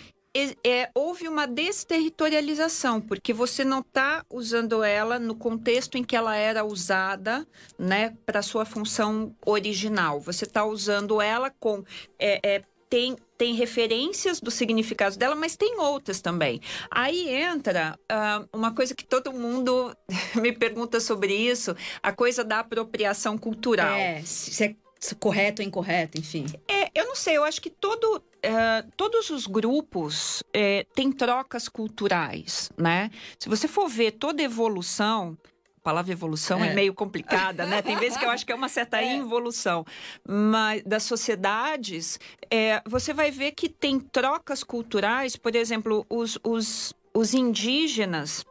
é, 0.64 0.90
houve 0.94 1.28
uma 1.28 1.46
desterritorialização, 1.46 3.00
porque 3.00 3.32
você 3.32 3.64
não 3.64 3.80
está 3.80 4.24
usando 4.28 4.82
ela 4.82 5.18
no 5.18 5.34
contexto 5.34 5.96
em 5.96 6.02
que 6.02 6.16
ela 6.16 6.36
era 6.36 6.64
usada, 6.64 7.46
né, 7.78 8.16
para 8.26 8.42
sua 8.42 8.64
função 8.64 9.34
original. 9.46 10.20
Você 10.20 10.44
está 10.44 10.64
usando 10.64 11.20
ela 11.20 11.50
com 11.50 11.84
é, 12.18 12.40
é, 12.42 12.62
tem, 12.88 13.16
tem 13.36 13.54
referências 13.54 14.40
dos 14.40 14.54
significados 14.54 15.16
dela, 15.16 15.34
mas 15.34 15.56
tem 15.56 15.78
outras 15.78 16.20
também. 16.20 16.60
Aí 16.90 17.28
entra 17.28 17.98
uh, 18.10 18.48
uma 18.56 18.72
coisa 18.72 18.94
que 18.94 19.04
todo 19.04 19.32
mundo 19.32 19.96
me 20.40 20.52
pergunta 20.52 21.00
sobre 21.00 21.34
isso, 21.34 21.76
a 22.02 22.12
coisa 22.12 22.44
da 22.44 22.60
apropriação 22.60 23.36
cultural. 23.38 23.94
É, 23.94 24.22
se 24.22 24.64
é 24.64 24.74
correto 25.18 25.60
ou 25.60 25.68
incorreto, 25.68 26.18
enfim. 26.18 26.46
É, 26.68 26.83
eu 26.94 27.06
não 27.06 27.16
sei, 27.16 27.36
eu 27.36 27.44
acho 27.44 27.60
que 27.60 27.70
todo, 27.70 28.16
uh, 28.16 28.90
todos 28.96 29.28
os 29.30 29.46
grupos 29.46 30.40
uh, 30.40 30.94
têm 30.94 31.10
trocas 31.10 31.68
culturais, 31.68 32.70
né? 32.78 33.10
Se 33.38 33.48
você 33.48 33.66
for 33.66 33.88
ver 33.88 34.12
toda 34.12 34.40
evolução, 34.40 35.36
a 35.76 35.80
palavra 35.82 36.12
evolução 36.12 36.62
é, 36.62 36.68
é 36.68 36.74
meio 36.74 36.94
complicada, 36.94 37.66
né? 37.66 37.82
Tem 37.82 37.96
vezes 37.96 38.16
que 38.16 38.24
eu 38.24 38.30
acho 38.30 38.46
que 38.46 38.52
é 38.52 38.54
uma 38.54 38.68
certa 38.68 39.02
é. 39.02 39.16
involução. 39.16 39.84
Mas 40.26 40.84
das 40.84 41.02
sociedades, 41.02 42.20
é, 42.48 42.80
você 42.86 43.12
vai 43.12 43.32
ver 43.32 43.52
que 43.52 43.68
tem 43.68 43.98
trocas 43.98 44.62
culturais, 44.62 45.34
por 45.34 45.56
exemplo, 45.56 46.06
os, 46.08 46.38
os, 46.44 46.94
os 47.12 47.34
indígenas 47.34 48.44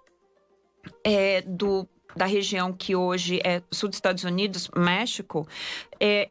do 1.47 1.87
da 2.15 2.25
região 2.27 2.71
que 2.71 2.95
hoje 2.95 3.41
é 3.43 3.63
sul 3.71 3.89
dos 3.89 3.97
Estados 3.97 4.23
Unidos, 4.23 4.69
México, 4.75 5.47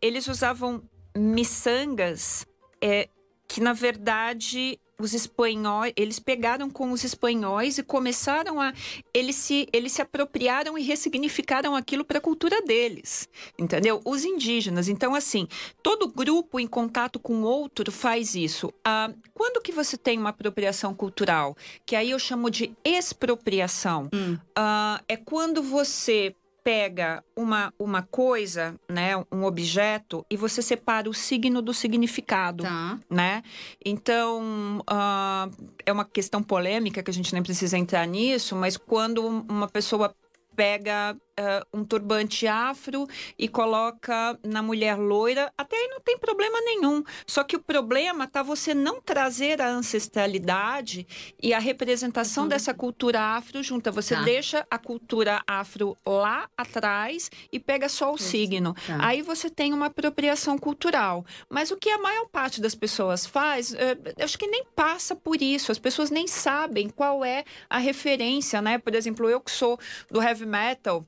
eles 0.01 0.29
usavam 0.29 0.81
miçangas 1.17 2.47
é, 2.81 3.09
que 3.47 3.61
na 3.61 3.73
verdade 3.73 4.79
os 5.03 5.15
espanhóis, 5.15 5.93
eles 5.97 6.19
pegaram 6.19 6.71
com 6.71 6.93
os 6.93 7.03
espanhóis 7.03 7.77
e 7.77 7.83
começaram 7.83 8.61
a 8.61 8.73
eles 9.13 9.35
se 9.37 9.69
eles 9.73 9.93
se 9.93 10.01
apropriaram 10.01 10.79
e 10.79 10.83
ressignificaram 10.83 11.75
aquilo 11.75 12.05
para 12.05 12.19
a 12.19 12.21
cultura 12.21 12.63
deles, 12.63 13.29
entendeu? 13.59 14.01
Os 14.05 14.25
indígenas. 14.25 14.89
Então 14.89 15.15
assim, 15.15 15.49
todo 15.83 16.07
grupo 16.07 16.61
em 16.61 16.67
contato 16.67 17.19
com 17.19 17.43
outro 17.43 17.91
faz 17.91 18.35
isso. 18.35 18.73
Ah, 18.85 19.13
quando 19.35 19.61
que 19.61 19.73
você 19.73 19.97
tem 19.97 20.19
uma 20.19 20.31
apropriação 20.31 20.95
cultural, 20.95 21.57
que 21.85 21.97
aí 21.97 22.11
eu 22.11 22.19
chamo 22.19 22.49
de 22.49 22.73
expropriação, 22.85 24.09
hum. 24.15 24.39
ah, 24.55 25.03
é 25.09 25.17
quando 25.17 25.63
você 25.63 26.35
pega 26.65 27.23
uma, 27.37 27.73
uma 27.79 28.03
coisa, 28.03 28.75
né, 28.89 29.17
um 29.31 29.45
objeto, 29.45 30.25
e 30.31 30.37
você 30.37 30.63
separa 30.63 31.09
o 31.09 31.15
signo 31.15 31.61
do 31.61 31.75
significado, 31.75 32.63
tá. 32.63 32.99
né? 33.11 33.43
Então, 33.85 34.79
uh, 34.81 35.69
é 35.85 35.93
uma 35.93 36.05
questão 36.05 36.43
polêmica 36.43 37.03
que 37.03 37.11
a 37.11 37.15
gente 37.15 37.33
nem 37.33 37.43
precisa 37.43 37.77
entrar 37.77 38.07
nisso, 38.07 38.55
mas 38.55 38.77
quando 38.77 39.27
uma 39.27 39.69
pessoa 39.69 40.15
pega 40.55 41.17
uh, 41.39 41.79
um 41.79 41.85
turbante 41.85 42.47
afro 42.47 43.07
e 43.39 43.49
coloca 43.49 44.39
na 44.45 44.63
mulher 44.63 44.97
loira, 44.97 45.53
até 45.57 45.77
aí 45.77 45.89
não 45.89 46.01
tem 46.01 46.19
problema 46.19 46.61
nenhum. 46.61 47.03
Só 47.27 47.45
que 47.45 47.57
o 47.57 47.61
problema 47.61 48.27
tá 48.27 48.43
você 48.43 48.75
não 48.75 49.01
trazer 49.01 49.61
a 49.61 49.69
ancestralidade 49.69 51.07
e 51.43 51.53
a 51.55 51.59
representação 51.59 52.45
uhum. 52.45 52.49
dessa 52.49 52.75
cultura 52.75 53.21
afro 53.21 53.63
junta. 53.63 53.91
Você 53.91 54.15
tá. 54.15 54.23
deixa 54.23 54.67
a 54.71 54.79
cultura 54.79 55.43
afro 55.47 55.97
lá 56.07 56.49
atrás 56.57 57.31
e 57.53 57.59
pega 57.59 57.89
só 57.89 58.13
o 58.13 58.17
Isso. 58.17 58.29
signo. 58.29 58.75
Tá. 58.87 58.99
Aí 59.01 59.23
você 59.23 59.49
tem 59.49 59.73
uma 59.73 59.87
apropriação 59.87 60.59
cultural. 60.59 61.25
Mas 61.49 61.71
o 61.71 61.77
que 61.77 61.91
a 61.91 61.99
maior 61.99 62.27
parte 62.29 62.61
das 62.61 62.75
pessoas 62.75 63.27
faz, 63.27 63.75
eh, 63.75 63.97
eu 64.17 64.25
acho 64.25 64.39
que 64.39 64.47
nem 64.47 64.65
passa 64.75 65.15
por 65.15 65.41
isso. 65.41 65.73
As 65.73 65.79
pessoas 65.79 66.11
nem 66.11 66.27
sabem 66.27 66.89
qual 66.89 67.25
é 67.25 67.45
a 67.69 67.79
referência, 67.79 68.61
né? 68.63 68.79
Por 68.79 68.95
exemplo, 68.95 69.29
eu 69.29 69.41
que 69.41 69.51
sou 69.51 69.79
do 70.11 70.23
heavy 70.23 70.47
metal, 70.47 71.07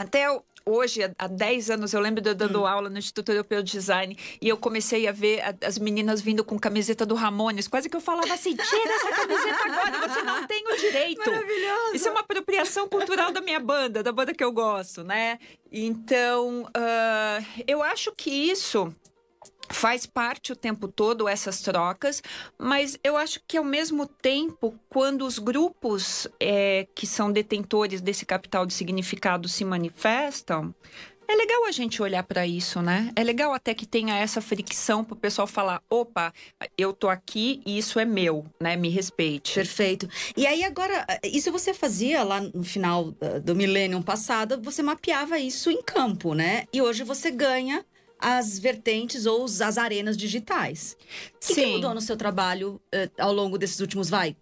até 0.00 0.26
hoje, 0.64 1.00
há 1.18 1.26
10 1.26 1.70
anos, 1.72 1.92
eu 1.92 2.00
lembro 2.00 2.22
de 2.22 2.30
eu 2.30 2.34
dando 2.34 2.62
hum. 2.62 2.66
aula 2.66 2.88
no 2.88 2.98
Instituto 2.98 3.30
Europeu 3.30 3.62
de 3.62 3.72
Design 3.72 4.16
e 4.40 4.48
eu 4.48 4.56
comecei 4.56 5.06
a 5.06 5.12
ver 5.12 5.42
as 5.62 5.78
meninas 5.78 6.22
vindo 6.22 6.42
com 6.42 6.58
camiseta 6.58 7.04
do 7.04 7.14
Ramones. 7.14 7.68
Quase 7.68 7.90
que 7.90 7.96
eu 7.96 8.00
falava 8.00 8.32
assim: 8.32 8.56
tira 8.56 8.94
essa 8.94 9.10
camiseta 9.10 9.62
agora, 9.62 10.08
você 10.08 10.22
não 10.22 10.46
tem 10.46 10.64
o 10.66 10.76
direito. 10.76 11.30
Maravilhoso. 11.30 11.94
Isso 11.94 12.08
é 12.08 12.10
uma 12.10 12.20
apropriação 12.20 12.88
cultural 12.88 13.30
da 13.30 13.42
minha 13.42 13.60
banda, 13.60 14.02
da 14.02 14.10
banda 14.10 14.32
que 14.32 14.42
eu 14.42 14.52
gosto, 14.52 15.04
né? 15.04 15.38
Então, 15.70 16.62
uh, 16.62 17.62
eu 17.66 17.82
acho 17.82 18.10
que 18.16 18.30
isso 18.30 18.94
faz 19.70 20.04
parte 20.04 20.52
o 20.52 20.56
tempo 20.56 20.88
todo 20.88 21.28
essas 21.28 21.60
trocas, 21.60 22.22
mas 22.58 22.98
eu 23.02 23.16
acho 23.16 23.40
que 23.46 23.56
ao 23.56 23.64
mesmo 23.64 24.06
tempo, 24.06 24.74
quando 24.88 25.24
os 25.24 25.38
grupos 25.38 26.26
é, 26.38 26.86
que 26.94 27.06
são 27.06 27.30
detentores 27.30 28.00
desse 28.00 28.26
capital 28.26 28.66
de 28.66 28.74
significado 28.74 29.48
se 29.48 29.64
manifestam, 29.64 30.74
é 31.30 31.36
legal 31.36 31.64
a 31.64 31.70
gente 31.70 32.02
olhar 32.02 32.24
para 32.24 32.44
isso, 32.44 32.82
né? 32.82 33.12
É 33.14 33.22
legal 33.22 33.52
até 33.52 33.72
que 33.72 33.86
tenha 33.86 34.18
essa 34.18 34.40
fricção 34.40 35.04
para 35.04 35.14
o 35.14 35.16
pessoal 35.16 35.46
falar: 35.46 35.80
opa, 35.88 36.32
eu 36.76 36.92
tô 36.92 37.08
aqui 37.08 37.62
e 37.64 37.78
isso 37.78 38.00
é 38.00 38.04
meu, 38.04 38.44
né? 38.60 38.74
Me 38.74 38.88
respeite. 38.88 39.54
Perfeito. 39.54 40.08
E 40.36 40.44
aí 40.44 40.64
agora, 40.64 41.06
isso 41.22 41.52
você 41.52 41.72
fazia 41.72 42.24
lá 42.24 42.40
no 42.40 42.64
final 42.64 43.14
do 43.44 43.54
milênio 43.54 44.02
passado, 44.02 44.60
você 44.60 44.82
mapeava 44.82 45.38
isso 45.38 45.70
em 45.70 45.80
campo, 45.80 46.34
né? 46.34 46.64
E 46.72 46.82
hoje 46.82 47.04
você 47.04 47.30
ganha 47.30 47.84
as 48.20 48.58
vertentes 48.58 49.26
ou 49.26 49.44
as 49.44 49.78
arenas 49.78 50.16
digitais. 50.16 50.96
O 51.34 51.46
que, 51.46 51.54
que 51.54 51.66
mudou 51.66 51.94
no 51.94 52.00
seu 52.00 52.16
trabalho 52.16 52.80
uh, 52.94 53.10
ao 53.18 53.32
longo 53.32 53.56
desses 53.56 53.80
últimos, 53.80 54.10
vai, 54.10 54.36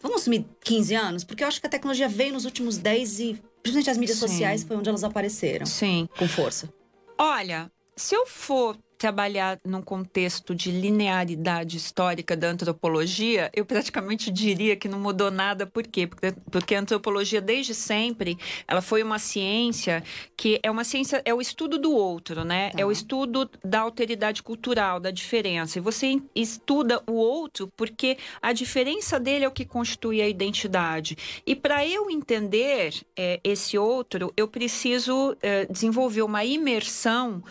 vamos 0.00 0.20
assumir 0.20 0.46
15 0.62 0.94
anos? 0.94 1.24
Porque 1.24 1.42
eu 1.42 1.48
acho 1.48 1.60
que 1.60 1.66
a 1.66 1.70
tecnologia 1.70 2.08
veio 2.08 2.34
nos 2.34 2.44
últimos 2.44 2.76
10 2.76 3.20
e, 3.20 3.42
principalmente 3.62 3.90
as 3.90 3.98
mídias 3.98 4.18
Sim. 4.18 4.28
sociais, 4.28 4.64
foi 4.64 4.76
onde 4.76 4.88
elas 4.88 5.04
apareceram. 5.04 5.66
Sim. 5.66 6.08
Com 6.18 6.28
força. 6.28 6.72
Olha, 7.18 7.70
se 7.96 8.14
eu 8.14 8.26
for 8.26 8.76
trabalhar 8.98 9.60
num 9.64 9.82
contexto 9.82 10.54
de 10.54 10.70
linearidade 10.70 11.76
histórica 11.76 12.36
da 12.36 12.48
antropologia, 12.48 13.50
eu 13.54 13.64
praticamente 13.64 14.30
diria 14.30 14.76
que 14.76 14.88
não 14.88 14.98
mudou 14.98 15.30
nada. 15.30 15.66
Por 15.66 15.86
quê? 15.86 16.06
Porque, 16.06 16.34
porque 16.50 16.74
a 16.74 16.80
antropologia, 16.80 17.40
desde 17.40 17.74
sempre, 17.74 18.38
ela 18.66 18.80
foi 18.80 19.02
uma 19.02 19.18
ciência 19.18 20.02
que 20.36 20.58
é 20.62 20.70
uma 20.70 20.84
ciência, 20.84 21.22
é 21.24 21.34
o 21.34 21.40
estudo 21.40 21.78
do 21.78 21.92
outro, 21.92 22.44
né? 22.44 22.70
Tá. 22.70 22.80
É 22.80 22.86
o 22.86 22.90
estudo 22.90 23.50
da 23.64 23.80
alteridade 23.80 24.42
cultural, 24.42 24.98
da 24.98 25.10
diferença. 25.10 25.78
E 25.78 25.82
você 25.82 26.20
estuda 26.34 27.02
o 27.06 27.12
outro 27.12 27.70
porque 27.76 28.16
a 28.40 28.52
diferença 28.52 29.20
dele 29.20 29.44
é 29.44 29.48
o 29.48 29.52
que 29.52 29.64
constitui 29.64 30.22
a 30.22 30.28
identidade. 30.28 31.16
E 31.46 31.54
para 31.54 31.86
eu 31.86 32.10
entender 32.10 32.94
é, 33.16 33.40
esse 33.44 33.76
outro, 33.76 34.32
eu 34.36 34.48
preciso 34.48 35.36
é, 35.42 35.66
desenvolver 35.66 36.22
uma 36.22 36.44
imersão 36.44 37.42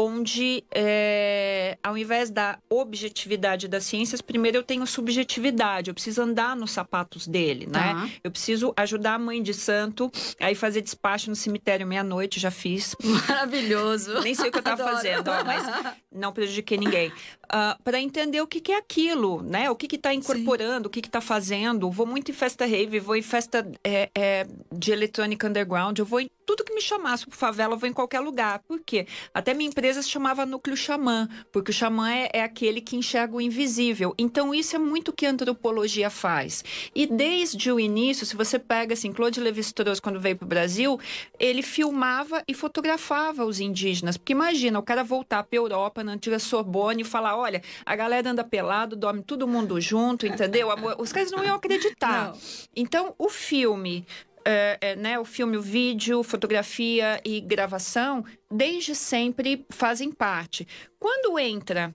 onde, 0.00 0.64
é, 0.74 1.76
ao 1.82 1.96
invés 1.96 2.30
da 2.30 2.58
objetividade 2.70 3.68
das 3.68 3.84
ciências, 3.84 4.22
primeiro 4.22 4.56
eu 4.56 4.62
tenho 4.62 4.86
subjetividade, 4.86 5.90
eu 5.90 5.94
preciso 5.94 6.22
andar 6.22 6.56
nos 6.56 6.70
sapatos 6.70 7.26
dele, 7.26 7.66
né? 7.66 7.92
Tá. 7.92 8.08
Eu 8.24 8.30
preciso 8.30 8.72
ajudar 8.76 9.14
a 9.14 9.18
mãe 9.18 9.42
de 9.42 9.52
santo 9.52 10.10
a 10.40 10.50
ir 10.50 10.54
fazer 10.54 10.80
despacho 10.80 11.28
no 11.28 11.36
cemitério 11.36 11.86
meia-noite, 11.86 12.40
já 12.40 12.50
fiz. 12.50 12.96
Maravilhoso. 13.28 14.20
Nem 14.22 14.34
sei 14.34 14.48
o 14.48 14.52
que 14.52 14.58
eu 14.58 14.60
estava 14.60 14.82
fazendo, 14.82 15.28
ó, 15.28 15.44
mas 15.44 15.64
não 16.10 16.32
prejudiquei 16.32 16.78
ninguém. 16.78 17.08
Uh, 17.08 17.12
ah, 17.52 17.78
para 17.82 18.00
entender 18.00 18.40
o 18.40 18.46
que, 18.46 18.60
que, 18.60 18.70
é 18.70 18.76
aquilo, 18.76 19.42
né? 19.42 19.68
O 19.70 19.74
que 19.74 19.96
está 19.96 20.14
incorporando, 20.14 20.84
Sim. 20.84 20.86
o 20.86 20.90
que 20.90 21.00
está 21.00 21.20
fazendo. 21.20 21.90
Vou 21.90 22.06
muito 22.06 22.30
em 22.30 22.34
festa 22.34 22.64
rave, 22.64 23.00
vou 23.00 23.16
em 23.16 23.22
festa 23.22 23.68
é, 23.82 24.08
é, 24.16 24.46
de 24.72 24.92
eletrônica 24.92 25.48
underground, 25.48 25.98
eu 25.98 26.04
vou 26.04 26.20
em 26.20 26.30
tudo 26.46 26.64
que 26.64 26.74
me 26.74 26.80
chamasse 26.80 27.26
por 27.26 27.36
favela, 27.36 27.74
eu 27.74 27.78
vou 27.78 27.88
em 27.88 27.92
qualquer 27.92 28.20
lugar. 28.20 28.60
Por 28.60 28.80
quê? 28.80 29.06
Até 29.34 29.52
minha 29.52 29.68
empresa 29.68 29.89
se 29.94 30.08
chamava 30.08 30.46
Núcleo 30.46 30.76
Xamã, 30.76 31.28
porque 31.52 31.70
o 31.70 31.74
xamã 31.74 32.10
é, 32.10 32.30
é 32.34 32.42
aquele 32.42 32.80
que 32.80 32.96
enxerga 32.96 33.36
o 33.36 33.40
invisível. 33.40 34.14
Então, 34.18 34.54
isso 34.54 34.76
é 34.76 34.78
muito 34.78 35.08
o 35.08 35.12
que 35.12 35.26
a 35.26 35.30
antropologia 35.30 36.10
faz. 36.10 36.64
E 36.94 37.06
desde 37.06 37.70
o 37.70 37.80
início, 37.80 38.26
se 38.26 38.36
você 38.36 38.58
pega 38.58 38.94
assim, 38.94 39.12
Claude 39.12 39.40
Lévi-Strauss, 39.40 40.00
quando 40.00 40.20
veio 40.20 40.36
para 40.36 40.44
o 40.44 40.48
Brasil, 40.48 40.98
ele 41.38 41.62
filmava 41.62 42.42
e 42.46 42.54
fotografava 42.54 43.44
os 43.44 43.60
indígenas. 43.60 44.16
Porque 44.16 44.32
imagina, 44.32 44.78
o 44.78 44.82
cara 44.82 45.02
voltar 45.02 45.42
para 45.42 45.58
a 45.58 45.62
Europa, 45.62 46.04
na 46.04 46.12
antiga 46.12 46.38
Sorbonne, 46.38 47.02
e 47.02 47.04
falar: 47.04 47.36
olha, 47.36 47.62
a 47.84 47.96
galera 47.96 48.30
anda 48.30 48.44
pelado, 48.44 48.96
dorme 48.96 49.22
todo 49.22 49.46
mundo 49.46 49.80
junto, 49.80 50.26
entendeu? 50.26 50.68
Os 50.98 51.12
caras 51.12 51.30
não 51.30 51.44
iam 51.44 51.56
acreditar. 51.56 52.28
Não. 52.28 52.38
Então, 52.76 53.14
o 53.18 53.28
filme 53.28 54.06
é, 54.50 54.78
é, 54.80 54.96
né, 54.96 55.18
o 55.18 55.24
filme, 55.24 55.56
o 55.56 55.62
vídeo, 55.62 56.22
fotografia 56.22 57.20
e 57.24 57.40
gravação, 57.40 58.24
desde 58.50 58.94
sempre 58.94 59.64
fazem 59.70 60.10
parte. 60.10 60.66
Quando 60.98 61.38
entra 61.38 61.94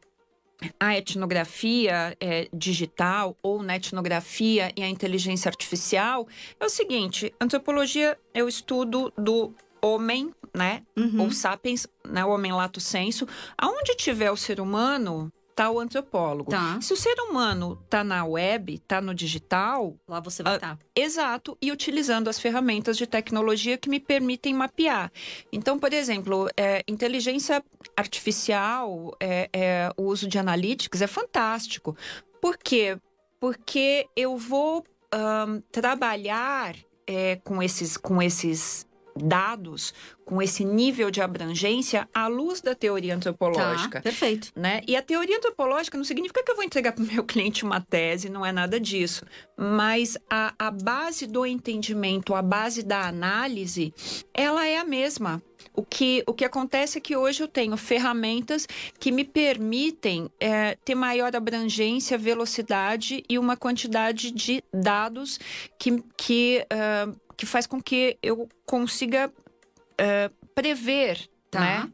a 0.80 0.98
etnografia 0.98 2.16
é, 2.20 2.48
digital 2.54 3.36
ou 3.44 3.62
na 3.62 3.76
etnografia 3.76 4.72
e 4.76 4.82
a 4.82 4.90
inteligência 4.90 5.50
artificial, 5.50 6.28
é 6.60 6.66
o 6.66 6.70
seguinte: 6.70 7.34
antropologia 7.40 8.18
é 8.34 8.44
o 8.44 8.48
estudo 8.48 9.12
do 9.18 9.54
homem, 9.82 10.34
né? 10.54 10.84
Uhum. 10.98 11.24
Ou 11.24 11.32
sapiens, 11.32 11.88
né? 12.08 12.24
O 12.26 12.30
homem 12.30 12.52
lato 12.52 12.80
senso. 12.80 13.28
Aonde 13.58 13.96
tiver 13.96 14.32
o 14.32 14.38
ser 14.38 14.60
humano, 14.60 15.32
tá 15.56 15.72
o 15.72 15.80
antropólogo. 15.80 16.52
Tá. 16.52 16.80
Se 16.82 16.92
o 16.92 16.98
ser 16.98 17.16
humano 17.22 17.82
tá 17.90 18.04
na 18.04 18.26
web, 18.26 18.78
tá 18.80 19.00
no 19.00 19.16
digital, 19.16 19.96
lá 20.06 20.20
você 20.20 20.44
vai 20.44 20.56
estar. 20.56 20.76
Tá. 20.76 20.80
Exato, 20.94 21.58
e 21.62 21.72
utilizando 21.72 22.28
as 22.28 22.38
ferramentas 22.38 22.98
de 22.98 23.08
tecnologia 23.08 23.78
que 23.78 23.90
me 23.90 24.00
permitem 24.00 24.54
mapear. 24.54 25.12
Então, 25.52 25.80
por 25.80 25.94
exemplo, 25.94 26.50
é, 26.58 26.84
inteligência 26.88 27.64
artificial, 27.96 29.16
é, 29.20 29.50
é, 29.54 29.92
o 29.96 30.04
uso 30.04 30.28
de 30.28 30.38
analytics 30.38 31.02
é 31.02 31.08
fantástico. 31.08 31.96
Por 32.42 32.58
quê? 32.58 32.98
Porque 33.40 34.08
eu 34.16 34.38
vou 34.38 34.84
um, 35.14 35.62
trabalhar 35.72 36.76
é, 37.08 37.38
com 37.38 37.64
esses, 37.64 37.96
com 37.96 38.22
esses 38.22 38.86
dados 39.18 39.94
com 40.26 40.42
esse 40.42 40.66
nível 40.66 41.10
de 41.10 41.22
abrangência 41.22 42.08
à 42.14 42.28
luz 42.28 42.60
da 42.60 42.76
teoria 42.76 43.16
antropológica. 43.16 44.00
Tá, 44.00 44.04
perfeito. 44.04 44.52
Né? 44.56 44.82
E 44.88 44.96
a 44.96 45.02
teoria 45.02 45.38
antropológica 45.38 45.98
não 45.98 46.04
significa 46.04 46.44
que 46.44 46.52
eu 46.52 46.56
vou 46.56 46.66
entregar 46.66 46.92
para 46.92 47.04
o 47.04 47.08
meu 47.08 47.24
cliente 47.26 47.64
uma 47.64 47.80
tese, 47.80 48.30
não 48.30 48.46
é 48.46 48.52
nada 48.52 48.80
disso. 48.80 49.26
Mas 49.56 50.18
a, 50.30 50.54
a 50.58 50.72
base 50.72 51.28
do 51.28 51.46
entendimento, 51.46 52.36
a 52.36 52.42
base 52.42 52.84
da 52.84 53.08
análise, 53.08 53.94
ela 54.34 54.66
é 54.68 54.78
a 54.78 54.86
mesma. 54.86 55.42
O 55.74 55.84
que, 55.84 56.24
o 56.26 56.34
que 56.34 56.46
acontece 56.46 56.98
é 56.98 57.02
que 57.02 57.16
hoje 57.16 57.44
eu 57.44 57.48
tenho 57.48 57.76
ferramentas 57.76 58.68
que 59.00 59.12
me 59.12 59.24
permitem 59.24 60.30
é, 60.40 60.78
ter 60.86 60.96
maior 60.96 61.36
abrangência, 61.36 62.18
velocidade 62.18 63.24
e 63.30 63.38
uma 63.38 63.58
quantidade 63.58 64.32
de 64.32 64.64
dados 64.74 65.40
que, 65.78 66.04
que 66.18 66.66
uh, 66.72 67.25
que 67.36 67.46
faz 67.46 67.68
com 67.68 67.82
que 67.82 68.18
eu 68.22 68.48
consiga 68.65 69.30
uh, 69.30 70.48
prever, 70.54 71.30
tá. 71.50 71.60
né? 71.60 71.92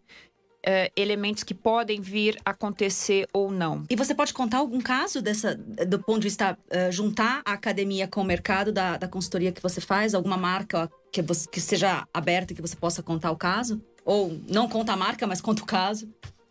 é, 0.64 0.92
elementos 0.96 1.44
que 1.44 1.54
podem 1.54 2.00
vir 2.00 2.38
a 2.46 2.52
acontecer 2.52 3.28
ou 3.34 3.52
não. 3.52 3.84
E 3.90 3.96
você 3.96 4.14
pode 4.14 4.34
contar 4.34 4.58
algum 4.58 4.80
caso 4.80 5.22
dessa, 5.22 5.56
do 5.56 6.00
ponto 6.00 6.20
de 6.20 6.28
vista, 6.28 6.58
uh, 6.68 6.92
juntar 6.92 7.42
a 7.46 7.54
academia 7.54 8.08
com 8.08 8.22
o 8.22 8.24
mercado 8.24 8.72
da, 8.72 8.98
da 8.98 9.08
consultoria 9.08 9.52
que 9.52 9.62
você 9.62 9.82
faz? 9.82 10.14
Alguma 10.14 10.38
marca 10.38 10.90
que, 11.12 11.22
você, 11.22 11.48
que 11.50 11.60
seja 11.60 12.08
aberta 12.14 12.54
que 12.54 12.62
você 12.62 12.76
possa 12.76 13.02
contar 13.02 13.32
o 13.32 13.38
caso? 13.38 13.82
Ou 14.06 14.40
não 14.50 14.68
conta 14.68 14.94
a 14.94 14.98
marca, 14.98 15.26
mas 15.26 15.42
conta 15.42 15.64
o 15.64 15.66
caso? 15.66 16.10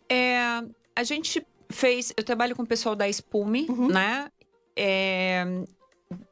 É, 0.09 0.61
a 0.95 1.03
gente 1.03 1.45
fez. 1.69 2.13
Eu 2.15 2.23
trabalho 2.23 2.55
com 2.55 2.63
o 2.63 2.67
pessoal 2.67 2.95
da 2.95 3.11
Spume, 3.11 3.65
uhum. 3.69 3.87
né? 3.87 4.29
É, 4.75 5.45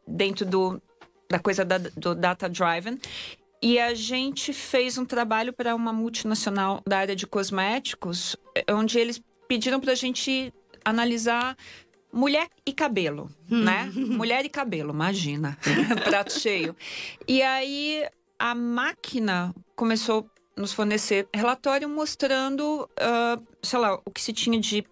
dentro 0.08 0.46
do, 0.46 0.82
da 1.30 1.40
coisa 1.40 1.64
da, 1.64 1.78
do 1.78 2.16
Data 2.16 2.50
Driven. 2.50 3.00
E 3.62 3.78
a 3.78 3.94
gente 3.94 4.54
fez 4.54 4.98
um 4.98 5.06
trabalho 5.06 5.52
para 5.52 5.76
uma 5.76 5.92
multinacional 5.92 6.82
da 6.88 7.00
área 7.00 7.16
de 7.16 7.28
cosméticos, 7.28 8.36
onde 8.70 8.98
eles 8.98 9.22
pediram 9.48 9.80
para 9.80 9.92
a 9.92 9.96
gente 9.96 10.54
analisar 10.84 11.58
mulher 12.12 12.48
e 12.66 12.74
cabelo, 12.74 13.30
né? 13.50 13.92
mulher 13.94 14.46
e 14.46 14.50
cabelo, 14.50 14.94
imagina, 14.94 15.58
prato 16.06 16.34
cheio. 16.40 16.76
E 17.28 17.42
aí 17.42 18.08
a 18.38 18.56
máquina 18.56 19.54
começou 19.76 20.30
a 20.56 20.62
nos 20.62 20.72
fornecer 20.72 21.28
relatório 21.34 21.90
mostrando, 21.90 22.90
uh, 22.98 23.46
sei 23.62 23.80
lá, 23.80 23.96
o 24.06 24.12
que 24.12 24.22
se 24.22 24.32
tinha 24.32 24.60
de 24.60 24.86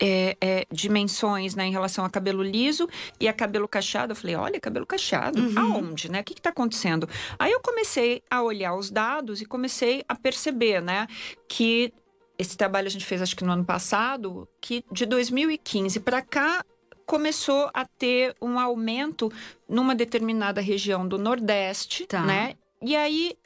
é, 0.00 0.36
é, 0.40 0.66
dimensões 0.70 1.54
né, 1.54 1.66
em 1.66 1.72
relação 1.72 2.04
a 2.04 2.10
cabelo 2.10 2.42
liso 2.42 2.88
e 3.18 3.28
a 3.28 3.32
cabelo 3.32 3.66
cacheado. 3.66 4.12
Eu 4.12 4.16
falei, 4.16 4.36
olha, 4.36 4.60
cabelo 4.60 4.86
cacheado, 4.86 5.40
uhum. 5.40 5.58
aonde, 5.58 6.10
né? 6.10 6.20
O 6.20 6.24
que 6.24 6.34
está 6.34 6.50
acontecendo? 6.50 7.08
Aí 7.38 7.52
eu 7.52 7.60
comecei 7.60 8.22
a 8.30 8.42
olhar 8.42 8.74
os 8.74 8.90
dados 8.90 9.40
e 9.40 9.44
comecei 9.44 10.04
a 10.08 10.14
perceber, 10.14 10.80
né, 10.80 11.06
que 11.48 11.92
esse 12.38 12.56
trabalho 12.56 12.86
a 12.86 12.90
gente 12.90 13.04
fez 13.04 13.22
acho 13.22 13.34
que 13.34 13.44
no 13.44 13.52
ano 13.52 13.64
passado, 13.64 14.46
que 14.60 14.84
de 14.92 15.06
2015 15.06 16.00
para 16.00 16.20
cá 16.20 16.64
começou 17.06 17.70
a 17.72 17.86
ter 17.86 18.34
um 18.42 18.58
aumento 18.58 19.32
numa 19.68 19.94
determinada 19.94 20.60
região 20.60 21.06
do 21.06 21.16
Nordeste, 21.16 22.04
tá. 22.06 22.22
né? 22.22 22.54
E 22.82 22.94
aí 22.94 23.36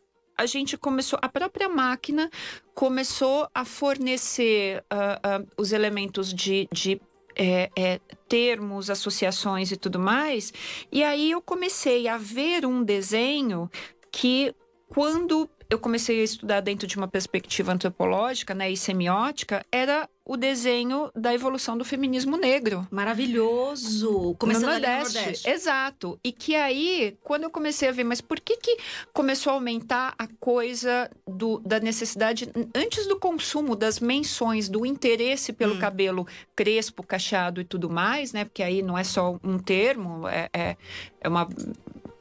a 0.40 0.46
gente 0.46 0.78
começou, 0.78 1.18
a 1.20 1.28
própria 1.28 1.68
máquina 1.68 2.30
começou 2.74 3.46
a 3.54 3.62
fornecer 3.62 4.82
uh, 4.90 5.42
uh, 5.42 5.46
os 5.58 5.70
elementos 5.70 6.32
de, 6.32 6.66
de 6.72 6.98
é, 7.36 7.70
é, 7.76 8.00
termos, 8.26 8.88
associações 8.88 9.70
e 9.70 9.76
tudo 9.76 9.98
mais. 9.98 10.50
E 10.90 11.04
aí 11.04 11.30
eu 11.30 11.42
comecei 11.42 12.08
a 12.08 12.16
ver 12.16 12.64
um 12.64 12.82
desenho 12.82 13.70
que, 14.10 14.54
quando 14.88 15.46
eu 15.70 15.78
comecei 15.78 16.20
a 16.20 16.24
estudar 16.24 16.60
dentro 16.60 16.86
de 16.86 16.96
uma 16.96 17.06
perspectiva 17.06 17.72
antropológica 17.72 18.52
né, 18.52 18.68
e 18.68 18.76
semiótica, 18.76 19.64
era 19.70 20.08
o 20.24 20.36
desenho 20.36 21.10
da 21.14 21.32
evolução 21.32 21.78
do 21.78 21.84
feminismo 21.84 22.36
negro. 22.36 22.86
Maravilhoso! 22.90 24.34
Começando 24.38 24.64
no 24.64 24.70
Nordeste. 24.72 25.14
no 25.14 25.20
Nordeste. 25.20 25.48
Exato. 25.48 26.20
E 26.22 26.32
que 26.32 26.56
aí, 26.56 27.16
quando 27.22 27.44
eu 27.44 27.50
comecei 27.50 27.88
a 27.88 27.92
ver, 27.92 28.04
mas 28.04 28.20
por 28.20 28.38
que, 28.40 28.56
que 28.56 28.76
começou 29.12 29.52
a 29.52 29.54
aumentar 29.54 30.14
a 30.18 30.26
coisa 30.38 31.08
do, 31.26 31.60
da 31.60 31.78
necessidade, 31.80 32.50
antes 32.74 33.06
do 33.06 33.18
consumo, 33.18 33.74
das 33.74 34.00
menções, 34.00 34.68
do 34.68 34.84
interesse 34.84 35.52
pelo 35.52 35.74
hum. 35.74 35.78
cabelo 35.78 36.26
crespo, 36.54 37.02
cacheado 37.02 37.60
e 37.60 37.64
tudo 37.64 37.88
mais, 37.88 38.32
né? 38.32 38.44
Porque 38.44 38.62
aí 38.62 38.82
não 38.82 38.98
é 38.98 39.04
só 39.04 39.38
um 39.42 39.58
termo, 39.58 40.28
é, 40.28 40.48
é, 40.52 40.76
é 41.20 41.28
uma 41.28 41.48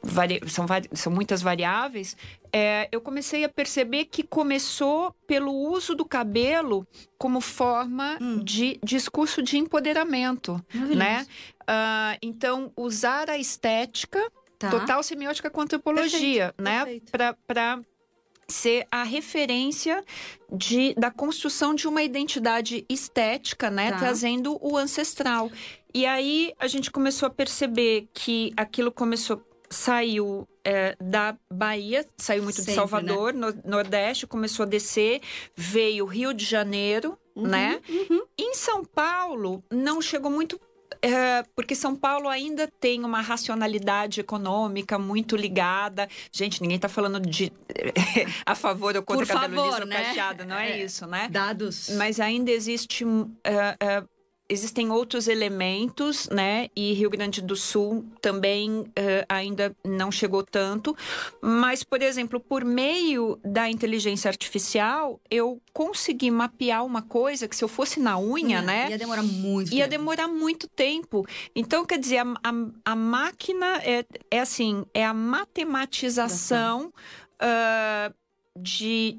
vari... 0.02 0.40
são, 0.48 0.66
vari... 0.66 0.88
são 0.92 1.12
muitas 1.12 1.42
variáveis, 1.42 2.16
é, 2.52 2.88
eu 2.90 3.00
comecei 3.00 3.44
a 3.44 3.48
perceber 3.48 4.06
que 4.06 4.22
começou 4.22 5.14
pelo 5.26 5.52
uso 5.52 5.94
do 5.94 6.04
cabelo 6.04 6.86
como 7.18 7.40
forma 7.40 8.18
hum. 8.20 8.42
de 8.42 8.78
discurso 8.82 9.42
de 9.42 9.58
empoderamento, 9.58 10.62
né? 10.74 11.26
Uh, 11.62 12.18
então, 12.20 12.72
usar 12.76 13.30
a 13.30 13.38
estética, 13.38 14.20
tá. 14.58 14.70
total 14.70 15.02
semiótica 15.02 15.48
com 15.48 15.60
antropologia, 15.60 16.52
perfeito, 16.56 17.12
né? 17.12 17.34
Para 17.46 17.80
ser 18.48 18.86
a 18.90 19.04
referência 19.04 20.04
de, 20.52 20.92
da 20.94 21.10
construção 21.10 21.72
de 21.72 21.86
uma 21.86 22.02
identidade 22.02 22.84
estética, 22.88 23.70
né? 23.70 23.92
Tá. 23.92 23.98
Trazendo 23.98 24.58
o 24.60 24.76
ancestral. 24.76 25.50
E 25.94 26.04
aí 26.04 26.52
a 26.58 26.66
gente 26.66 26.90
começou 26.90 27.26
a 27.26 27.30
perceber 27.30 28.08
que 28.12 28.52
aquilo 28.56 28.90
começou 28.90 29.42
saiu 29.70 30.48
é, 30.64 30.96
da 31.00 31.36
Bahia, 31.52 32.04
saiu 32.18 32.42
muito 32.42 32.56
Sempre, 32.56 32.72
de 32.72 32.76
Salvador, 32.76 33.32
né? 33.32 33.52
no 33.64 33.70
Nordeste, 33.70 34.26
começou 34.26 34.64
a 34.64 34.68
descer, 34.68 35.20
veio 35.54 36.04
Rio 36.04 36.34
de 36.34 36.44
Janeiro, 36.44 37.16
uhum, 37.36 37.46
né? 37.46 37.80
Uhum. 37.88 38.22
Em 38.38 38.54
São 38.54 38.84
Paulo, 38.84 39.62
não 39.70 40.02
chegou 40.02 40.30
muito 40.30 40.60
é, 41.02 41.42
porque 41.54 41.74
São 41.74 41.96
Paulo 41.96 42.28
ainda 42.28 42.66
tem 42.66 43.04
uma 43.04 43.20
racionalidade 43.20 44.20
econômica 44.20 44.98
muito 44.98 45.34
ligada. 45.34 46.08
Gente, 46.30 46.60
ninguém 46.60 46.76
está 46.76 46.88
falando 46.88 47.20
de 47.20 47.52
a 48.44 48.54
favor 48.54 48.94
ou 48.96 49.02
contra 49.02 49.24
Por 49.24 49.32
cabelo 49.32 49.70
favor, 49.70 49.86
né? 49.86 50.14
não 50.46 50.56
é, 50.56 50.72
é, 50.72 50.84
isso, 50.84 51.06
né? 51.06 51.28
Dados. 51.30 51.90
Mas 51.96 52.20
ainda 52.20 52.50
existe 52.50 53.04
uh, 53.04 53.22
uh, 53.22 54.08
existem 54.50 54.90
outros 54.90 55.28
elementos, 55.28 56.28
né? 56.28 56.68
E 56.74 56.92
Rio 56.92 57.08
Grande 57.08 57.40
do 57.40 57.54
Sul 57.54 58.04
também 58.20 58.80
uh, 58.80 58.84
ainda 59.28 59.74
não 59.84 60.10
chegou 60.10 60.42
tanto. 60.42 60.96
Mas, 61.40 61.84
por 61.84 62.02
exemplo, 62.02 62.40
por 62.40 62.64
meio 62.64 63.38
da 63.44 63.70
inteligência 63.70 64.28
artificial, 64.28 65.20
eu 65.30 65.60
consegui 65.72 66.30
mapear 66.30 66.84
uma 66.84 67.00
coisa 67.00 67.46
que 67.46 67.54
se 67.54 67.62
eu 67.62 67.68
fosse 67.68 68.00
na 68.00 68.18
unha, 68.18 68.58
ia, 68.58 68.62
né? 68.62 68.90
Ia 68.90 68.98
demorar 68.98 69.22
muito 69.22 69.72
Ia 69.72 69.84
tempo. 69.84 69.90
demorar 69.90 70.28
muito 70.28 70.68
tempo. 70.68 71.26
Então, 71.54 71.84
quer 71.84 71.98
dizer, 71.98 72.18
a, 72.18 72.24
a, 72.42 72.92
a 72.92 72.96
máquina 72.96 73.80
é, 73.84 74.04
é 74.30 74.40
assim, 74.40 74.84
é 74.92 75.04
a 75.04 75.14
matematização 75.14 76.92
uh, 77.40 78.14
de 78.58 79.18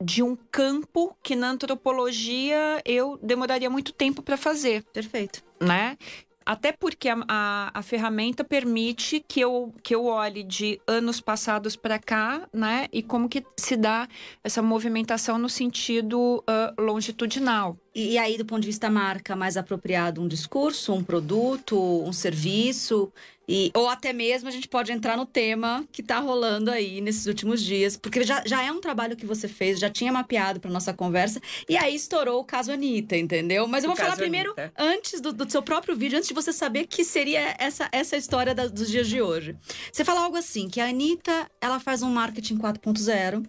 de 0.00 0.22
um 0.22 0.36
campo 0.50 1.16
que 1.22 1.36
na 1.36 1.50
antropologia 1.50 2.80
eu 2.84 3.18
demoraria 3.22 3.68
muito 3.68 3.92
tempo 3.92 4.22
para 4.22 4.36
fazer. 4.36 4.82
Perfeito. 4.92 5.42
Né? 5.60 5.96
Até 6.44 6.72
porque 6.72 7.08
a, 7.08 7.18
a, 7.28 7.70
a, 7.78 7.82
ferramenta 7.82 8.42
permite 8.42 9.20
que 9.20 9.40
eu, 9.40 9.72
que 9.82 9.94
eu 9.94 10.06
olhe 10.06 10.42
de 10.42 10.80
anos 10.86 11.20
passados 11.20 11.76
para 11.76 11.98
cá, 11.98 12.48
né? 12.52 12.88
E 12.92 13.02
como 13.02 13.28
que 13.28 13.44
se 13.56 13.76
dá 13.76 14.08
essa 14.42 14.62
movimentação 14.62 15.38
no 15.38 15.48
sentido 15.48 16.38
uh, 16.38 16.82
longitudinal. 16.82 17.76
E, 17.94 18.12
e, 18.12 18.18
aí, 18.18 18.38
do 18.38 18.44
ponto 18.44 18.60
de 18.60 18.68
vista 18.68 18.88
marca, 18.88 19.34
mais 19.34 19.56
apropriado 19.56 20.22
um 20.22 20.28
discurso, 20.28 20.92
um 20.92 21.02
produto, 21.02 21.76
um 22.04 22.12
serviço, 22.12 23.12
e, 23.52 23.72
ou 23.74 23.88
até 23.88 24.12
mesmo 24.12 24.48
a 24.48 24.52
gente 24.52 24.68
pode 24.68 24.92
entrar 24.92 25.16
no 25.16 25.26
tema 25.26 25.84
que 25.90 26.02
está 26.02 26.20
rolando 26.20 26.70
aí 26.70 27.00
nesses 27.00 27.26
últimos 27.26 27.60
dias, 27.60 27.96
porque 27.96 28.22
já, 28.22 28.44
já 28.46 28.62
é 28.62 28.70
um 28.70 28.80
trabalho 28.80 29.16
que 29.16 29.26
você 29.26 29.48
fez, 29.48 29.80
já 29.80 29.90
tinha 29.90 30.12
mapeado 30.12 30.60
para 30.60 30.70
nossa 30.70 30.94
conversa, 30.94 31.40
e 31.68 31.76
aí 31.76 31.96
estourou 31.96 32.38
o 32.38 32.44
caso 32.44 32.70
Anitta, 32.70 33.16
entendeu? 33.16 33.66
Mas 33.66 33.82
eu 33.82 33.88
vou 33.88 33.96
falar 33.96 34.14
primeiro, 34.14 34.54
Anitta. 34.56 34.72
antes 34.78 35.20
do, 35.20 35.32
do, 35.32 35.50
seu 35.50 35.64
próprio 35.64 35.96
vídeo, 35.96 36.16
antes 36.16 36.28
de 36.28 36.34
você 36.34 36.52
saber 36.52 36.86
que 36.86 37.04
seria 37.04 37.56
essa, 37.58 37.88
essa 37.90 38.16
história 38.16 38.54
da, 38.54 38.68
dos 38.68 38.88
dias 38.88 39.08
de 39.08 39.20
hoje. 39.20 39.56
Você 39.92 40.04
fala 40.04 40.20
algo 40.20 40.36
assim, 40.36 40.68
que 40.68 40.80
a 40.80 40.86
Anitta, 40.86 41.50
ela 41.60 41.80
faz 41.80 42.02
um 42.02 42.10
marketing 42.10 42.56
4.0, 42.56 43.40
uh, 43.40 43.48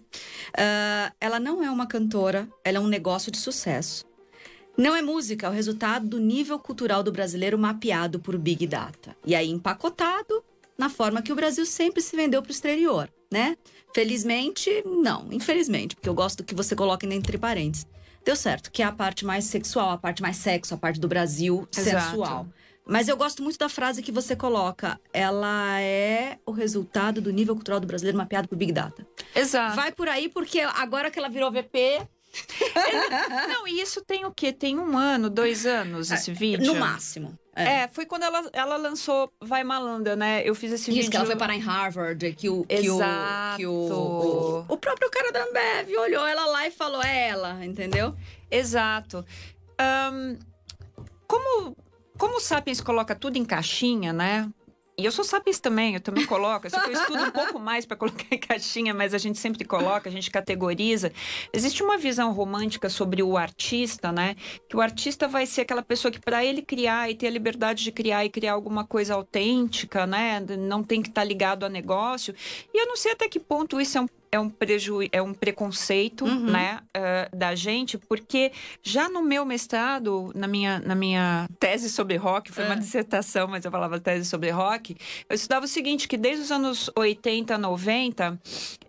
ah, 0.58 1.12
ela 1.20 1.38
não 1.38 1.62
é 1.62 1.70
uma 1.70 1.86
cantora, 1.86 2.48
ela 2.64 2.78
é 2.78 2.80
um 2.80 2.88
negócio 2.88 3.30
de 3.30 3.38
sucesso. 3.38 4.04
Não 4.76 4.96
é 4.96 5.02
música, 5.02 5.46
é 5.46 5.50
o 5.50 5.52
resultado 5.52 6.06
do 6.08 6.18
nível 6.18 6.58
cultural 6.58 7.02
do 7.02 7.12
brasileiro 7.12 7.58
mapeado 7.58 8.18
por 8.18 8.38
Big 8.38 8.66
Data. 8.66 9.14
E 9.24 9.34
aí 9.34 9.50
empacotado 9.50 10.42
na 10.76 10.88
forma 10.88 11.22
que 11.22 11.32
o 11.32 11.36
Brasil 11.36 11.66
sempre 11.66 12.02
se 12.02 12.16
vendeu 12.16 12.42
para 12.42 12.48
o 12.48 12.52
exterior, 12.52 13.08
né? 13.30 13.56
Felizmente, 13.94 14.82
não. 14.86 15.28
Infelizmente, 15.30 15.94
porque 15.94 16.08
eu 16.08 16.14
gosto 16.14 16.42
que 16.42 16.54
você 16.54 16.74
coloca 16.74 17.06
entre 17.06 17.36
parênteses. 17.36 17.86
Deu 18.24 18.36
certo, 18.36 18.70
que 18.70 18.82
é 18.82 18.86
a 18.86 18.92
parte 18.92 19.24
mais 19.24 19.44
sexual, 19.44 19.90
a 19.90 19.98
parte 19.98 20.22
mais 20.22 20.36
sexo, 20.36 20.74
a 20.74 20.76
parte 20.76 20.98
do 20.98 21.08
Brasil 21.08 21.68
Exato. 21.76 22.06
sensual. 22.06 22.46
Mas 22.86 23.08
eu 23.08 23.16
gosto 23.16 23.42
muito 23.42 23.58
da 23.58 23.68
frase 23.68 24.02
que 24.02 24.10
você 24.10 24.34
coloca. 24.34 25.00
Ela 25.12 25.80
é 25.80 26.38
o 26.44 26.50
resultado 26.50 27.20
do 27.20 27.32
nível 27.32 27.54
cultural 27.54 27.78
do 27.78 27.86
brasileiro 27.86 28.18
mapeado 28.18 28.48
por 28.48 28.56
Big 28.56 28.72
Data. 28.72 29.06
Exato. 29.34 29.76
Vai 29.76 29.92
por 29.92 30.08
aí, 30.08 30.28
porque 30.28 30.60
agora 30.60 31.10
que 31.10 31.18
ela 31.18 31.28
virou 31.28 31.50
VP, 31.50 32.00
é, 32.74 33.46
não, 33.46 33.68
e 33.68 33.80
isso 33.80 34.02
tem 34.02 34.24
o 34.24 34.32
quê? 34.32 34.52
Tem 34.52 34.78
um 34.78 34.96
ano, 34.96 35.28
dois 35.28 35.66
anos 35.66 36.10
esse 36.10 36.30
é, 36.30 36.34
vídeo? 36.34 36.66
No 36.66 36.74
máximo. 36.74 37.38
É. 37.54 37.82
é, 37.82 37.88
foi 37.88 38.06
quando 38.06 38.22
ela, 38.22 38.48
ela 38.54 38.76
lançou 38.76 39.30
Vai 39.38 39.62
Malanda, 39.62 40.16
né? 40.16 40.42
Eu 40.42 40.54
fiz 40.54 40.72
esse 40.72 40.90
Isso, 40.90 40.96
vídeo. 40.96 41.10
Que 41.10 41.16
ela 41.18 41.26
foi 41.26 41.36
parar 41.36 41.54
em 41.54 41.60
Harvard, 41.60 42.32
que 42.32 42.48
o. 42.48 42.64
Que 42.64 42.76
Exato. 42.76 43.54
O, 43.54 43.56
que 43.56 43.66
o, 43.66 43.72
o, 43.72 44.64
o, 44.68 44.76
próprio 44.78 45.10
cara 45.10 45.30
da 45.30 45.44
Ambev 45.44 45.90
olhou 45.98 46.26
ela 46.26 46.46
lá 46.46 46.66
e 46.66 46.70
falou: 46.70 47.02
é 47.02 47.28
ela, 47.28 47.62
entendeu? 47.64 48.14
Exato. 48.50 49.24
Um, 50.12 50.38
como, 51.26 51.76
como 52.16 52.36
o 52.36 52.40
Sapiens 52.40 52.80
coloca 52.80 53.14
tudo 53.14 53.36
em 53.36 53.44
caixinha, 53.44 54.12
né? 54.12 54.48
E 54.98 55.04
eu 55.06 55.12
sou 55.12 55.24
sapis 55.24 55.58
também, 55.58 55.94
eu 55.94 56.00
também 56.00 56.26
coloco. 56.26 56.68
Só 56.68 56.80
que 56.80 56.90
eu 56.90 56.92
estudo 56.92 57.22
um 57.22 57.30
pouco 57.30 57.58
mais 57.58 57.86
para 57.86 57.96
colocar 57.96 58.26
em 58.30 58.38
caixinha, 58.38 58.92
mas 58.92 59.14
a 59.14 59.18
gente 59.18 59.38
sempre 59.38 59.64
coloca, 59.64 60.08
a 60.08 60.12
gente 60.12 60.30
categoriza. 60.30 61.12
Existe 61.52 61.82
uma 61.82 61.96
visão 61.96 62.32
romântica 62.32 62.88
sobre 62.88 63.22
o 63.22 63.36
artista, 63.36 64.12
né? 64.12 64.36
Que 64.68 64.76
o 64.76 64.80
artista 64.80 65.26
vai 65.26 65.46
ser 65.46 65.62
aquela 65.62 65.82
pessoa 65.82 66.12
que, 66.12 66.20
para 66.20 66.44
ele 66.44 66.60
criar 66.60 67.10
e 67.10 67.14
ter 67.14 67.26
a 67.26 67.30
liberdade 67.30 67.82
de 67.82 67.90
criar 67.90 68.24
e 68.24 68.30
criar 68.30 68.52
alguma 68.52 68.84
coisa 68.84 69.14
autêntica, 69.14 70.06
né? 70.06 70.40
Não 70.58 70.82
tem 70.82 71.00
que 71.00 71.08
estar 71.08 71.22
tá 71.22 71.24
ligado 71.24 71.64
a 71.64 71.68
negócio. 71.68 72.34
E 72.72 72.78
eu 72.78 72.86
não 72.86 72.96
sei 72.96 73.12
até 73.12 73.28
que 73.28 73.40
ponto 73.40 73.80
isso 73.80 73.96
é 73.96 74.00
um 74.02 74.08
é 74.32 74.40
um, 74.40 74.48
preju... 74.48 75.00
é 75.12 75.20
um 75.20 75.34
preconceito 75.34 76.24
uhum. 76.24 76.50
né, 76.50 76.80
uh, 76.96 77.36
da 77.36 77.54
gente, 77.54 77.98
porque 77.98 78.50
já 78.82 79.06
no 79.06 79.22
meu 79.22 79.44
mestrado, 79.44 80.32
na 80.34 80.48
minha, 80.48 80.80
na 80.80 80.94
minha 80.94 81.46
tese 81.60 81.90
sobre 81.90 82.16
rock, 82.16 82.50
foi 82.50 82.64
uma 82.64 82.74
é. 82.74 82.78
dissertação, 82.78 83.46
mas 83.46 83.66
eu 83.66 83.70
falava 83.70 84.00
tese 84.00 84.28
sobre 84.28 84.48
rock, 84.48 84.96
eu 85.28 85.34
estudava 85.34 85.66
o 85.66 85.68
seguinte, 85.68 86.08
que 86.08 86.16
desde 86.16 86.44
os 86.44 86.50
anos 86.50 86.90
80, 86.96 87.58
90, 87.58 88.40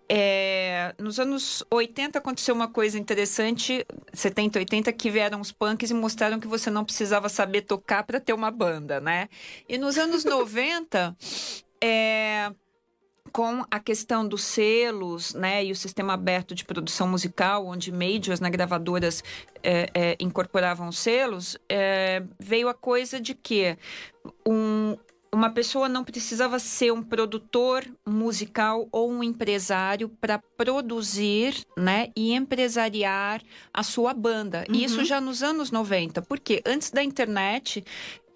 é, 0.08 0.94
nos 0.98 1.20
anos 1.20 1.62
80 1.70 2.18
aconteceu 2.18 2.54
uma 2.54 2.68
coisa 2.68 2.98
interessante, 2.98 3.86
70, 4.14 4.60
80, 4.60 4.92
que 4.94 5.10
vieram 5.10 5.42
os 5.42 5.52
punks 5.52 5.90
e 5.90 5.94
mostraram 5.94 6.40
que 6.40 6.48
você 6.48 6.70
não 6.70 6.86
precisava 6.86 7.28
saber 7.28 7.62
tocar 7.62 8.02
para 8.04 8.18
ter 8.18 8.32
uma 8.32 8.50
banda, 8.50 8.98
né? 8.98 9.28
E 9.68 9.76
nos 9.76 9.98
anos 9.98 10.24
90, 10.24 11.14
é, 11.82 12.50
com 13.34 13.64
a 13.68 13.80
questão 13.80 14.24
dos 14.26 14.44
selos, 14.44 15.34
né, 15.34 15.64
e 15.64 15.72
o 15.72 15.76
sistema 15.76 16.12
aberto 16.12 16.54
de 16.54 16.64
produção 16.64 17.08
musical, 17.08 17.66
onde 17.66 17.90
majors, 17.90 18.38
né, 18.38 18.48
gravadoras 18.48 19.24
é, 19.60 19.90
é, 19.92 20.16
incorporavam 20.20 20.92
selos, 20.92 21.58
é, 21.68 22.22
veio 22.38 22.68
a 22.68 22.74
coisa 22.74 23.20
de 23.20 23.34
que 23.34 23.76
um, 24.46 24.96
uma 25.32 25.50
pessoa 25.50 25.88
não 25.88 26.04
precisava 26.04 26.60
ser 26.60 26.92
um 26.92 27.02
produtor 27.02 27.84
musical 28.06 28.86
ou 28.92 29.10
um 29.10 29.20
empresário 29.20 30.08
para 30.08 30.38
produzir, 30.56 31.56
né, 31.76 32.12
e 32.14 32.34
empresariar 32.34 33.42
a 33.72 33.82
sua 33.82 34.14
banda. 34.14 34.64
Uhum. 34.68 34.76
Isso 34.76 35.04
já 35.04 35.20
nos 35.20 35.42
anos 35.42 35.72
90, 35.72 36.22
porque 36.22 36.62
antes 36.64 36.92
da 36.92 37.02
internet, 37.02 37.84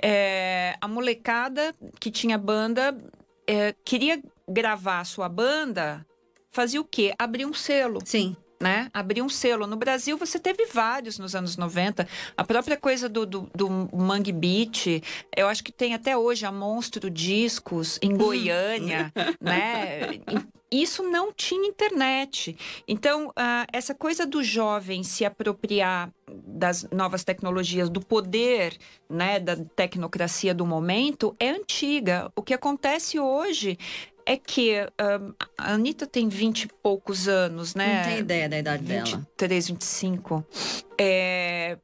é, 0.03 0.75
a 0.81 0.89
molecada 0.89 1.73
que 2.01 2.11
tinha 2.11 2.37
banda 2.37 2.99
é, 3.47 3.73
queria 3.85 4.21
gravar 4.49 5.05
sua 5.05 5.29
banda, 5.29 6.07
fazia 6.51 6.81
o 6.81 6.85
quê? 6.85 7.15
Abrir 7.19 7.47
um 7.47 7.55
selo. 7.55 8.01
Sim. 8.05 8.37
Né? 8.61 8.91
Abrir 8.93 9.23
um 9.23 9.29
selo. 9.29 9.69
No 9.69 9.77
Brasil, 9.77 10.19
você 10.19 10.37
teve 10.37 10.67
vários 10.67 11.17
nos 11.17 11.37
anos 11.37 11.57
90. 11.57 12.09
A 12.37 12.43
própria 12.43 12.77
coisa 12.77 13.09
do, 13.09 13.25
do, 13.25 13.49
do 13.55 13.71
Mangue 13.97 14.33
Beat, 14.33 15.01
eu 15.37 15.47
acho 15.47 15.63
que 15.63 15.71
tem 15.71 15.95
até 15.95 16.17
hoje 16.17 16.45
a 16.45 16.51
Monstro 16.51 17.09
Discos 17.09 18.01
em 18.03 18.17
Goiânia, 18.17 19.13
né? 19.41 20.21
Isso 20.71 21.03
não 21.03 21.33
tinha 21.33 21.69
internet. 21.69 22.57
Então, 22.87 23.29
uh, 23.29 23.65
essa 23.73 23.95
coisa 23.95 24.27
do 24.27 24.43
jovem 24.43 25.03
se 25.03 25.25
apropriar 25.25 26.13
das 26.29 26.87
novas 26.93 27.25
tecnologias, 27.25 27.89
do 27.89 28.01
poder, 28.01 28.77
né, 29.09 29.41
da 29.41 29.57
tecnocracia 29.57 30.53
do 30.53 30.67
momento, 30.67 31.35
é 31.41 31.49
antiga. 31.49 32.31
O 32.37 32.43
que 32.43 32.53
acontece 32.53 33.19
hoje 33.19 33.79
é 34.29 34.37
que 34.37 34.75
um, 34.79 35.33
a 35.57 35.73
Anitta 35.73 36.07
tem 36.07 36.29
20 36.29 36.65
e 36.65 36.69
poucos 36.83 37.27
anos, 37.27 37.75
né? 37.75 37.97
Não 37.97 38.11
tem 38.11 38.19
ideia 38.19 38.47
da 38.47 38.59
idade 38.59 38.83
23, 38.83 39.11
dela. 39.11 39.27
23, 39.39 39.69
25. 39.69 40.45
É, 41.01 41.79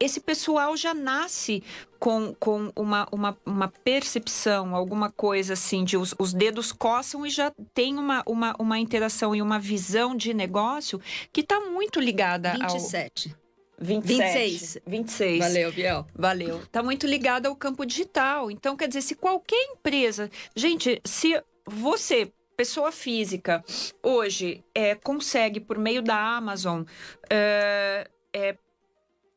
esse 0.00 0.18
pessoal 0.18 0.76
já 0.76 0.92
nasce 0.92 1.62
com, 2.00 2.34
com 2.34 2.72
uma, 2.74 3.06
uma, 3.12 3.38
uma 3.46 3.68
percepção, 3.68 4.74
alguma 4.74 5.08
coisa 5.08 5.52
assim, 5.52 5.84
de 5.84 5.96
os, 5.96 6.16
os 6.18 6.34
dedos 6.34 6.72
coçam 6.72 7.24
e 7.24 7.30
já 7.30 7.52
tem 7.72 7.96
uma, 7.96 8.24
uma, 8.26 8.56
uma 8.58 8.78
interação 8.80 9.32
e 9.32 9.40
uma 9.40 9.60
visão 9.60 10.16
de 10.16 10.34
negócio 10.34 11.00
que 11.32 11.42
está 11.42 11.60
muito 11.60 12.00
ligada 12.00 12.54
27. 12.54 13.30
ao... 13.30 13.48
27. 13.80 14.48
26. 14.50 14.78
26. 14.84 15.38
Valeu, 15.38 15.72
Biel. 15.72 16.06
Valeu. 16.12 16.58
Está 16.58 16.82
muito 16.82 17.06
ligada 17.06 17.48
ao 17.48 17.54
campo 17.54 17.86
digital. 17.86 18.50
Então, 18.50 18.76
quer 18.76 18.88
dizer, 18.88 19.02
se 19.02 19.14
qualquer 19.14 19.62
empresa. 19.70 20.28
Gente, 20.56 21.00
se 21.04 21.40
você, 21.68 22.32
pessoa 22.56 22.90
física, 22.90 23.64
hoje 24.02 24.64
é, 24.74 24.94
consegue, 24.94 25.60
por 25.60 25.78
meio 25.78 26.02
da 26.02 26.16
Amazon, 26.16 26.82
é, 27.30 28.08
é, 28.32 28.56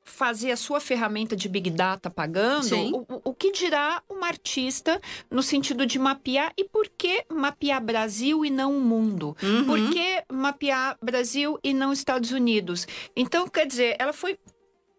fazer 0.04 0.52
a 0.52 0.58
sua 0.58 0.80
ferramenta 0.80 1.36
de 1.36 1.48
Big 1.48 1.70
Data 1.70 2.10
pagando, 2.10 3.06
o, 3.08 3.22
o, 3.30 3.34
que 3.34 3.52
dirá 3.52 4.04
uma 4.10 4.28
artista 4.28 5.00
no 5.30 5.41
sentido 5.41 5.86
de 5.86 5.98
mapear 5.98 6.52
e 6.58 6.63
por 6.63 6.88
que 6.89 7.26
mapear 7.32 7.82
Brasil 7.84 8.44
e 8.44 8.50
não 8.50 8.78
o 8.78 8.82
mundo? 8.82 9.36
Uhum. 9.41 9.65
Por 9.65 9.91
que 9.91 10.24
mapear 10.32 10.98
Brasil 11.02 11.60
e 11.63 11.74
não 11.74 11.94
Estados 11.94 12.32
Unidos? 12.32 12.88
Então, 13.15 13.48
quer 13.48 13.65
dizer, 13.65 13.96
ela 14.00 14.13
foi 14.13 14.38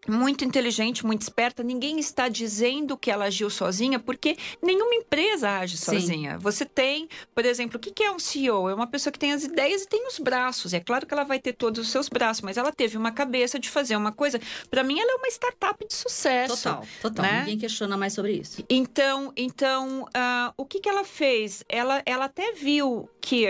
muito 0.09 0.45
inteligente, 0.45 1.07
muito 1.07 1.23
esperta. 1.23 1.63
Ninguém 1.63 1.99
está 1.99 2.29
dizendo 2.29 2.97
que 2.97 3.11
ela 3.11 3.27
agiu 3.27 3.49
sozinha, 3.49 3.99
porque 3.99 4.37
nenhuma 4.61 4.95
empresa 4.95 5.59
age 5.59 5.77
Sim. 5.77 6.01
sozinha. 6.01 6.39
Você 6.39 6.65
tem, 6.65 7.09
por 7.35 7.45
exemplo, 7.45 7.77
o 7.77 7.81
que 7.81 8.03
é 8.03 8.11
um 8.11 8.19
CEO? 8.19 8.69
É 8.69 8.75
uma 8.75 8.87
pessoa 8.87 9.13
que 9.13 9.19
tem 9.19 9.33
as 9.33 9.45
ideias 9.45 9.83
e 9.83 9.89
tem 9.89 10.07
os 10.07 10.19
braços. 10.19 10.75
É 10.75 10.81
claro 10.81 11.07
que 11.07 11.15
ela 11.15 11.25
vai 11.25 11.39
ter 11.39 11.53
todos 11.53 11.81
os 11.81 11.89
seus 11.89 12.09
braços, 12.09 12.43
mas 12.43 12.57
ela 12.57 12.73
teve 12.73 12.97
uma 12.97 13.13
cabeça 13.13 13.59
de 13.59 13.69
fazer 13.69 13.97
uma 13.97 14.13
coisa. 14.13 14.41
Para 14.71 14.83
mim, 14.83 14.99
ela 14.99 15.13
é 15.13 15.15
uma 15.17 15.29
startup 15.29 15.87
de 15.87 15.95
sucesso. 15.95 16.57
Total, 16.57 16.87
total. 17.01 17.25
Né? 17.25 17.39
Ninguém 17.41 17.59
questiona 17.59 17.97
mais 17.97 18.13
sobre 18.13 18.33
isso. 18.33 18.65
Então, 18.69 19.33
então, 19.37 20.03
uh, 20.03 20.53
o 20.57 20.65
que, 20.65 20.81
que 20.81 20.89
ela 20.89 21.05
fez? 21.05 21.65
Ela, 21.69 22.03
ela 22.05 22.25
até 22.25 22.53
viu 22.53 23.09
que 23.21 23.47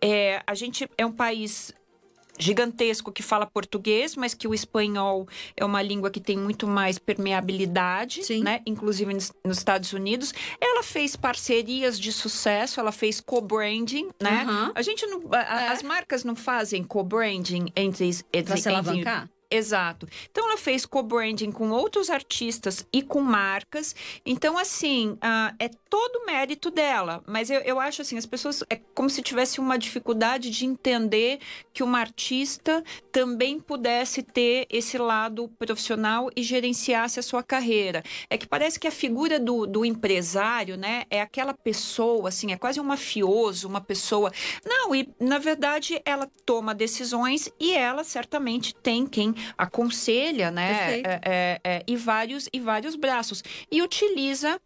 é, 0.00 0.42
a 0.44 0.54
gente 0.54 0.88
é 0.98 1.06
um 1.06 1.12
país 1.12 1.72
gigantesco 2.42 3.12
que 3.12 3.22
fala 3.22 3.46
português, 3.46 4.16
mas 4.16 4.34
que 4.34 4.48
o 4.48 4.54
espanhol 4.54 5.26
é 5.56 5.64
uma 5.64 5.80
língua 5.80 6.10
que 6.10 6.20
tem 6.20 6.36
muito 6.36 6.66
mais 6.66 6.98
permeabilidade, 6.98 8.24
Sim. 8.24 8.42
né? 8.42 8.60
Inclusive 8.66 9.14
nos, 9.14 9.32
Estados 9.62 9.92
Unidos. 9.92 10.34
Ela 10.60 10.82
fez 10.82 11.14
parcerias 11.14 11.98
de 11.98 12.12
sucesso, 12.12 12.80
ela 12.80 12.92
fez 12.92 13.20
co-branding, 13.20 14.08
né? 14.20 14.44
Uhum. 14.48 14.72
A 14.74 14.82
gente 14.82 15.06
não, 15.06 15.22
a, 15.32 15.38
é. 15.38 15.68
as 15.68 15.82
marcas 15.82 16.24
não 16.24 16.34
fazem 16.34 16.82
co-branding 16.82 17.66
entre, 17.76 18.10
entre, 18.32 18.42
pra 18.42 18.56
se 18.56 18.68
alavancar? 18.68 19.28
Exato. 19.52 20.08
Então 20.30 20.48
ela 20.48 20.56
fez 20.56 20.86
co-branding 20.86 21.52
com 21.52 21.70
outros 21.70 22.08
artistas 22.08 22.86
e 22.90 23.02
com 23.02 23.20
marcas. 23.20 23.94
Então, 24.24 24.56
assim, 24.56 25.10
uh, 25.10 25.54
é 25.58 25.68
todo 25.90 26.24
mérito 26.24 26.70
dela. 26.70 27.22
Mas 27.26 27.50
eu, 27.50 27.60
eu 27.60 27.78
acho 27.78 28.00
assim, 28.00 28.16
as 28.16 28.24
pessoas 28.24 28.64
é 28.70 28.76
como 28.94 29.10
se 29.10 29.20
tivesse 29.20 29.60
uma 29.60 29.78
dificuldade 29.78 30.48
de 30.48 30.64
entender 30.64 31.38
que 31.70 31.82
uma 31.82 32.00
artista 32.00 32.82
também 33.12 33.60
pudesse 33.60 34.22
ter 34.22 34.66
esse 34.70 34.96
lado 34.96 35.50
profissional 35.58 36.30
e 36.34 36.42
gerenciasse 36.42 37.20
a 37.20 37.22
sua 37.22 37.42
carreira. 37.42 38.02
É 38.30 38.38
que 38.38 38.46
parece 38.46 38.80
que 38.80 38.88
a 38.88 38.90
figura 38.90 39.38
do, 39.38 39.66
do 39.66 39.84
empresário, 39.84 40.78
né, 40.78 41.04
é 41.10 41.20
aquela 41.20 41.52
pessoa, 41.52 42.30
assim, 42.30 42.52
é 42.52 42.56
quase 42.56 42.80
um 42.80 42.84
mafioso, 42.84 43.68
uma 43.68 43.82
pessoa. 43.82 44.32
Não, 44.64 44.94
e 44.94 45.06
na 45.20 45.38
verdade 45.38 46.00
ela 46.06 46.26
toma 46.46 46.74
decisões 46.74 47.50
e 47.60 47.74
ela 47.74 48.02
certamente 48.02 48.74
tem 48.74 49.06
quem 49.06 49.34
aconselha, 49.56 50.50
né? 50.50 51.00
É, 51.00 51.20
é, 51.24 51.60
é, 51.64 51.82
e 51.86 51.96
vários 51.96 52.48
e 52.52 52.60
vários 52.60 52.96
braços 52.96 53.42
e 53.70 53.82
utiliza 53.82 54.60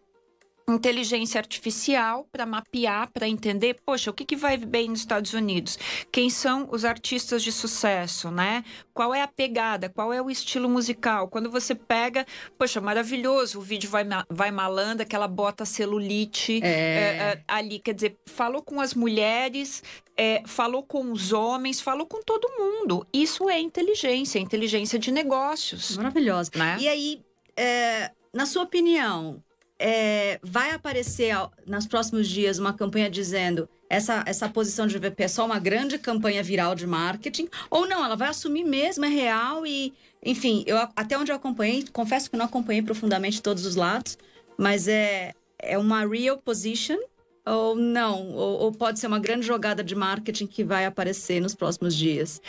inteligência 0.68 1.38
artificial 1.38 2.26
para 2.32 2.44
mapear, 2.44 3.10
para 3.12 3.28
entender, 3.28 3.78
poxa, 3.86 4.10
o 4.10 4.14
que, 4.14 4.24
que 4.24 4.34
vai 4.34 4.56
bem 4.56 4.88
nos 4.88 5.00
Estados 5.00 5.32
Unidos? 5.32 5.78
Quem 6.10 6.28
são 6.28 6.68
os 6.72 6.84
artistas 6.84 7.42
de 7.42 7.52
sucesso, 7.52 8.30
né? 8.32 8.64
Qual 8.92 9.14
é 9.14 9.22
a 9.22 9.28
pegada? 9.28 9.88
Qual 9.88 10.12
é 10.12 10.20
o 10.20 10.28
estilo 10.28 10.68
musical? 10.68 11.28
Quando 11.28 11.50
você 11.50 11.74
pega, 11.74 12.26
poxa, 12.58 12.80
maravilhoso, 12.80 13.60
o 13.60 13.62
vídeo 13.62 13.88
vai, 13.88 14.04
vai 14.28 14.50
malando, 14.50 15.02
aquela 15.02 15.28
bota 15.28 15.64
celulite 15.64 16.60
é. 16.62 16.66
É, 16.66 16.70
é, 16.70 17.44
ali, 17.46 17.78
quer 17.78 17.94
dizer, 17.94 18.16
falou 18.26 18.60
com 18.60 18.80
as 18.80 18.92
mulheres, 18.92 19.84
é, 20.16 20.42
falou 20.46 20.82
com 20.82 21.12
os 21.12 21.32
homens, 21.32 21.80
falou 21.80 22.06
com 22.06 22.20
todo 22.22 22.48
mundo. 22.58 23.06
Isso 23.12 23.48
é 23.48 23.60
inteligência, 23.60 24.40
inteligência 24.40 24.98
de 24.98 25.12
negócios. 25.12 25.96
Maravilhosa. 25.96 26.50
Né? 26.56 26.76
E 26.80 26.88
aí, 26.88 27.20
é, 27.56 28.10
na 28.34 28.46
sua 28.46 28.64
opinião, 28.64 29.42
é, 29.78 30.38
vai 30.42 30.70
aparecer 30.70 31.34
nos 31.66 31.86
próximos 31.86 32.28
dias 32.28 32.58
uma 32.58 32.72
campanha 32.72 33.10
dizendo 33.10 33.68
essa, 33.88 34.24
essa 34.26 34.48
posição 34.48 34.86
de 34.86 34.98
VP 34.98 35.24
é 35.24 35.28
só 35.28 35.44
uma 35.44 35.58
grande 35.58 35.98
campanha 35.98 36.42
viral 36.42 36.74
de 36.74 36.86
marketing, 36.86 37.48
ou 37.70 37.86
não, 37.86 38.04
ela 38.04 38.16
vai 38.16 38.28
assumir 38.28 38.64
mesmo, 38.64 39.04
é 39.04 39.08
real 39.08 39.66
e, 39.66 39.92
enfim, 40.24 40.64
eu, 40.66 40.76
até 40.96 41.16
onde 41.16 41.30
eu 41.30 41.36
acompanhei, 41.36 41.84
confesso 41.92 42.30
que 42.30 42.36
não 42.36 42.46
acompanhei 42.46 42.82
profundamente 42.82 43.42
todos 43.42 43.64
os 43.64 43.76
lados, 43.76 44.18
mas 44.58 44.88
é, 44.88 45.34
é 45.58 45.78
uma 45.78 46.06
real 46.06 46.38
position 46.38 46.98
ou 47.44 47.76
não, 47.76 48.32
ou, 48.32 48.60
ou 48.62 48.72
pode 48.72 48.98
ser 48.98 49.06
uma 49.06 49.20
grande 49.20 49.46
jogada 49.46 49.84
de 49.84 49.94
marketing 49.94 50.46
que 50.46 50.64
vai 50.64 50.84
aparecer 50.84 51.40
nos 51.40 51.54
próximos 51.54 51.94
dias. 51.94 52.40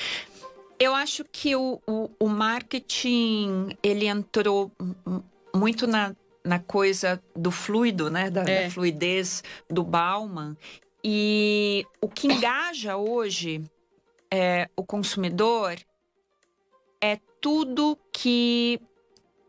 Eu 0.79 0.95
acho 0.95 1.23
que 1.31 1.55
o, 1.55 1.79
o, 1.87 2.09
o 2.19 2.27
marketing 2.27 3.69
ele 3.83 4.07
entrou 4.07 4.71
muito 5.53 5.85
na 5.85 6.15
na 6.47 6.59
coisa 6.59 7.21
do 7.35 7.51
fluido, 7.51 8.09
né? 8.09 8.29
Da, 8.29 8.41
É. 8.43 8.63
da 8.65 8.71
fluidez 8.71 9.43
do 9.69 9.83
Bauman. 9.83 10.55
E 11.03 11.85
o 12.01 12.07
que 12.07 12.27
engaja 12.27 12.97
hoje 12.97 13.63
é, 14.31 14.69
o 14.75 14.83
consumidor 14.83 15.75
é 16.99 17.19
tudo 17.39 17.97
que 18.11 18.79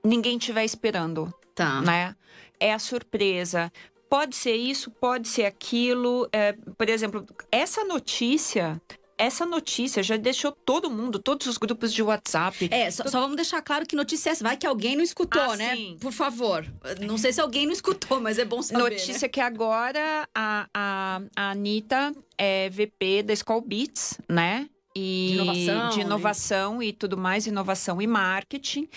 ninguém 0.05 0.37
estiver 0.37 0.65
esperando 0.65 1.33
Tá. 1.55 1.81
né? 1.81 2.15
É 2.61 2.73
a 2.73 2.79
surpresa. 2.79 3.73
Pode 4.09 4.37
ser 4.37 4.55
isso, 4.55 4.91
pode 4.91 5.27
ser 5.29 5.45
aquilo. 5.45 6.29
É, 6.33 6.53
por 6.53 6.89
exemplo, 6.89 7.27
essa 7.51 7.85
notícia, 7.85 8.81
essa 9.19 9.45
notícia 9.45 10.03
já 10.03 10.17
deixou 10.17 10.53
todo 10.53 10.89
mundo, 10.89 11.19
todos 11.19 11.47
os 11.47 11.59
grupos 11.59 11.93
de 11.93 12.03
WhatsApp. 12.03 12.69
É, 12.71 12.91
só, 12.91 13.05
só 13.09 13.21
vamos 13.21 13.37
deixar 13.37 13.61
claro 13.61 13.85
que 13.85 13.97
notícia 13.97 14.31
é 14.31 14.33
essa. 14.33 14.45
Vai 14.45 14.57
que 14.57 14.67
alguém 14.67 14.97
não 14.97 15.03
escutou, 15.05 15.43
Ah, 15.43 15.57
né? 15.57 15.75
sim. 15.77 15.97
Por 16.01 16.13
favor. 16.13 16.65
Não 17.01 17.19
sei 17.19 17.33
se 17.33 17.41
alguém 17.41 17.67
não 17.67 17.73
escutou, 17.73 18.21
mas 18.21 18.39
é 18.39 18.45
bom 18.45 18.63
saber. 18.63 18.83
Notícia 18.83 19.27
né? 19.27 19.29
que 19.29 19.41
agora 19.41 20.29
a, 20.35 20.69
a, 20.73 21.21
a 21.37 21.51
Anitta 21.51 22.15
é 22.39 22.71
VP 22.71 23.25
da 23.25 23.33
Skull 23.33 23.61
Beats, 23.61 24.19
né? 24.29 24.69
E 24.97 25.29
De 25.29 25.35
inovação, 25.35 25.89
de 25.91 26.01
inovação 26.01 26.83
e 26.83 26.93
tudo 26.93 27.17
mais, 27.17 27.47
inovação 27.47 28.03
e 28.03 28.07
marketing, 28.07 28.89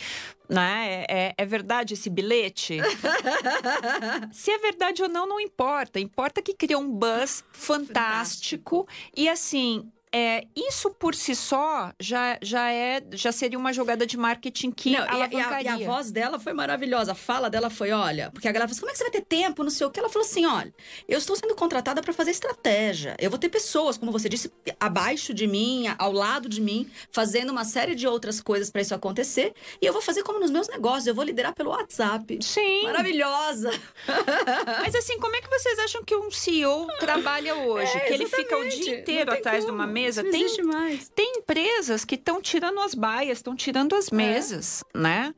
né? 0.50 1.06
É, 1.08 1.28
é- 1.28 1.34
é 1.38 1.46
verdade 1.46 1.94
esse 1.94 2.10
bilhete? 2.10 2.78
Se 4.32 4.52
é 4.52 4.58
verdade 4.58 5.04
ou 5.04 5.10
não, 5.10 5.28
não 5.28 5.40
importa. 5.40 6.00
Importa 6.00 6.42
que 6.42 6.54
criou 6.54 6.82
um 6.82 6.90
buzz 6.92 7.44
fantástico. 7.52 8.88
E 9.16 9.30
assim, 9.30 9.92
é, 10.14 10.46
isso 10.56 10.90
por 10.92 11.16
si 11.16 11.34
só 11.36 11.92
já, 12.00 12.38
já, 12.42 12.70
é, 12.72 13.02
já 13.14 13.32
seria 13.32 13.58
uma 13.58 13.72
jogada 13.72 14.06
de 14.06 14.18
marketing 14.18 14.72
que 14.72 14.92
Não, 14.92 15.00
e, 15.00 15.22
a- 15.42 15.62
e 15.62 15.68
a, 15.68 15.78
voz 15.78 16.12
dela 16.12 16.38
foi 16.40 16.52
maravilhosa. 16.54 17.14
A 17.14 17.16
fala 17.16 17.50
dela 17.50 17.70
foi: 17.70 17.92
olha, 17.92 18.30
porque 18.32 18.48
a 18.48 18.52
galera 18.52 18.68
falou 18.68 18.74
assim, 18.74 18.82
como 18.82 18.90
é 18.90 18.94
que 18.94 18.98
você 18.98 19.04
vai 19.06 19.12
ter 19.12 19.22
tempo? 19.22 19.64
Não 19.64 19.72
sei 19.72 19.88
o 19.88 19.90
que. 19.90 20.00
Ela 20.00 20.10
falou 20.10 20.28
assim: 20.28 20.46
olha, 20.46 20.74
eu 21.08 21.18
estou 21.18 21.36
sendo 21.36 21.56
contratada 21.56 22.02
para 22.02 22.12
fazer 22.12 22.32
estratégia. 22.32 23.16
Eu 23.20 23.30
vou 23.30 23.40
ter 23.40 23.48
pessoas, 23.48 23.98
como 23.98 24.12
você 24.12 24.28
disse, 24.28 24.52
abaixo 24.80 25.34
de 25.34 25.48
mim, 25.48 25.86
ao 25.98 26.12
lado 26.12 26.50
de 26.50 26.60
mim, 26.60 26.92
fazendo 27.10 27.50
uma 27.52 27.64
série 27.64 27.96
de 27.96 28.06
outras 28.06 28.42
coisas 28.42 28.70
para 28.70 28.82
isso 28.82 28.94
acontecer. 28.94 29.54
E 29.82 29.86
eu 29.86 29.94
vou 29.94 30.02
fazer 30.02 30.24
como 30.24 30.40
nos 30.40 30.52
meus 30.52 30.68
negócios, 30.68 31.08
eu 31.08 31.16
vou 31.16 31.24
liderar 31.24 31.54
pelo 31.54 31.70
WhatsApp. 31.70 32.38
Sim. 32.42 32.84
Maravilhosa! 32.84 33.72
Mas 34.82 34.94
assim, 34.94 35.18
como 35.20 35.36
é 35.38 35.42
que 35.42 35.50
vocês 35.50 35.80
acham 35.80 36.04
que 36.04 36.16
um 36.16 36.30
CEO 36.30 36.88
trabalha 37.00 37.56
hoje? 37.64 37.96
É, 37.96 38.00
que 38.02 38.14
ele 38.14 38.26
fica 38.28 38.58
o 38.58 38.68
dia 38.68 39.00
inteiro 39.00 39.32
atrás 39.32 39.60
de 39.60 39.66
como. 39.68 39.78
uma 39.78 39.88
mesa? 39.88 40.01
Não 40.02 40.32
Tem, 40.32 40.44
existe 40.44 40.62
mais. 40.64 41.10
tem 41.10 41.38
empresas 41.38 42.04
que 42.06 42.16
estão 42.16 42.42
tirando 42.42 42.80
as 42.80 42.94
baias, 42.94 43.38
estão 43.38 43.56
tirando 43.56 43.96
as 43.96 44.10
mesas, 44.10 44.84
né? 44.96 45.34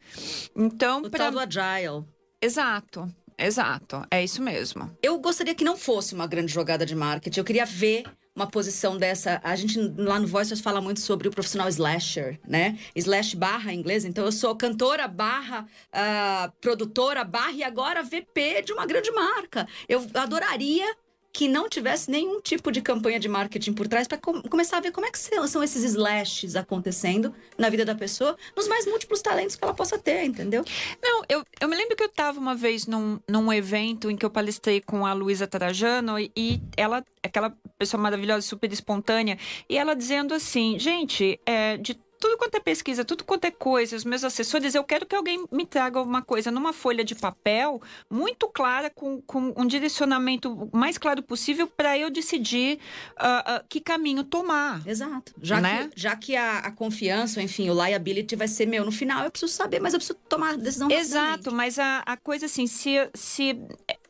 Então, 0.55 1.01
É. 1.03 1.07
O 1.07 1.09
pra... 1.09 1.19
tal 1.25 1.31
do 1.31 1.39
Agile. 1.39 2.05
exato, 2.41 3.07
exato, 3.37 4.03
é 4.11 4.23
isso 4.23 4.41
mesmo. 4.41 4.95
Eu 5.01 5.17
gostaria 5.19 5.55
que 5.55 5.63
não 5.63 5.77
fosse 5.77 6.13
uma 6.13 6.27
grande 6.27 6.51
jogada 6.53 6.85
de 6.85 6.95
marketing. 6.95 7.39
Eu 7.39 7.45
queria 7.45 7.65
ver 7.65 8.03
uma 8.35 8.47
posição 8.47 8.97
dessa. 8.97 9.39
A 9.43 9.55
gente 9.55 9.79
lá 9.95 10.19
no 10.19 10.25
Voices 10.25 10.59
fala 10.59 10.81
muito 10.81 10.99
sobre 10.99 11.27
o 11.27 11.31
profissional 11.31 11.69
slasher, 11.69 12.39
né? 12.47 12.79
Slash 12.95 13.35
barra 13.35 13.71
em 13.71 13.77
inglês. 13.79 14.05
Então 14.05 14.25
eu 14.25 14.31
sou 14.31 14.55
cantora 14.55 15.07
barra 15.07 15.67
ah, 15.91 16.51
produtora 16.59 17.23
barra 17.23 17.51
e 17.51 17.63
agora 17.63 18.01
VP 18.01 18.63
de 18.63 18.73
uma 18.73 18.87
grande 18.87 19.11
marca. 19.11 19.67
Eu 19.87 20.03
adoraria 20.15 20.95
que 21.33 21.47
não 21.47 21.67
tivesse 21.67 22.11
nenhum 22.11 22.39
tipo 22.39 22.71
de 22.71 22.79
campanha 22.79 23.19
de 23.19 23.27
marketing 23.27 23.73
por 23.73 23.87
trás 23.87 24.07
para 24.07 24.19
começar 24.19 24.77
a 24.77 24.81
ver 24.81 24.91
como 24.91 25.07
é 25.07 25.11
que 25.11 25.17
são, 25.17 25.63
esses 25.63 25.83
slashes 25.83 26.55
acontecendo 26.55 27.33
na 27.57 27.69
vida 27.69 27.83
da 27.83 27.95
pessoa, 27.95 28.37
nos 28.55 28.67
mais 28.67 28.85
múltiplos 28.85 29.21
talentos 29.21 29.55
que 29.55 29.63
ela 29.63 29.73
possa 29.73 29.97
ter, 29.97 30.23
entendeu? 30.23 30.63
Não, 31.01 31.23
eu, 31.27 31.43
eu 31.59 31.67
me 31.67 31.75
lembro 31.75 31.95
que 31.95 32.03
eu 32.03 32.07
estava 32.07 32.39
uma 32.39 32.53
vez 32.53 32.85
num, 32.85 33.19
num 33.27 33.51
evento 33.51 34.11
em 34.11 34.15
que 34.15 34.23
eu 34.23 34.29
palestrei 34.29 34.79
com 34.79 35.07
a 35.07 35.13
Luísa 35.13 35.47
Trajano 35.47 36.19
e, 36.19 36.31
e 36.37 36.61
ela, 36.77 37.03
aquela 37.23 37.51
pessoa 37.79 37.99
maravilhosa, 37.99 38.45
super 38.45 38.71
espontânea, 38.71 39.39
e 39.67 39.75
ela 39.75 39.95
dizendo 39.95 40.35
assim, 40.35 40.77
gente, 40.77 41.39
é, 41.47 41.77
de 41.77 41.99
tudo 42.23 42.37
quanto 42.37 42.55
é 42.55 42.59
pesquisa, 42.61 43.03
tudo 43.03 43.25
quanto 43.25 43.43
é 43.43 43.51
coisa, 43.51 43.97
os 43.97 44.05
meus 44.05 44.23
assessores, 44.23 44.73
eu 44.73 44.83
quero 44.85 45.05
que 45.05 45.13
alguém 45.13 45.45
me 45.51 45.65
traga 45.65 46.01
uma 46.01 46.21
coisa 46.21 46.49
numa 46.49 46.71
folha 46.71 47.03
de 47.03 47.15
papel 47.15 47.81
muito 48.09 48.47
clara, 48.47 48.89
com, 48.89 49.21
com 49.23 49.53
um 49.57 49.67
direcionamento 49.67 50.69
mais 50.71 50.97
claro 50.97 51.21
possível 51.21 51.67
para 51.67 51.97
eu 51.97 52.09
decidir 52.09 52.79
ah, 53.17 53.55
ah, 53.57 53.63
que 53.67 53.81
caminho 53.81 54.23
tomar. 54.23 54.87
Exato. 54.87 55.33
Já 55.41 55.59
Né? 55.59 55.89
que, 55.89 55.99
já 55.99 56.15
que 56.15 56.33
a, 56.37 56.59
a 56.59 56.71
confiança, 56.71 57.41
enfim, 57.41 57.69
o 57.69 57.73
liability 57.73 58.37
vai 58.37 58.47
ser 58.47 58.67
meu 58.67 58.85
no 58.85 58.91
final, 58.91 59.25
eu 59.25 59.29
preciso 59.29 59.51
saber, 59.51 59.81
mas 59.81 59.93
eu 59.93 59.99
preciso 59.99 60.17
tomar 60.29 60.55
decisão 60.55 60.89
Exato, 60.89 61.51
mas 61.51 61.77
a, 61.77 62.03
a 62.05 62.15
coisa 62.15 62.45
assim, 62.45 62.67
se, 62.67 63.09
se 63.13 63.59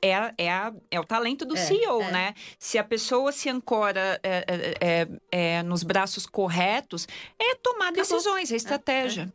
é, 0.03 0.13
a- 0.15 0.33
é, 0.37 0.51
a- 0.51 0.73
é 0.91 0.99
o 0.99 1.03
talento 1.05 1.45
do 1.45 1.55
É, 1.55 1.65
CEO, 1.65 2.01
é. 2.01 2.11
né? 2.11 2.33
Se 2.59 2.77
a 2.77 2.83
pessoa 2.83 3.31
se 3.31 3.49
ancora 3.49 4.19
é, 4.21 4.45
é, 4.47 4.75
é, 4.81 5.07
é, 5.31 5.63
nos 5.63 5.81
braços 5.83 6.25
corretos, 6.25 7.07
é 7.39 7.55
tomar 7.55 7.85
Acabou. 7.89 8.01
decisões, 8.03 8.51
é 8.51 8.55
estratégia. 8.55 9.33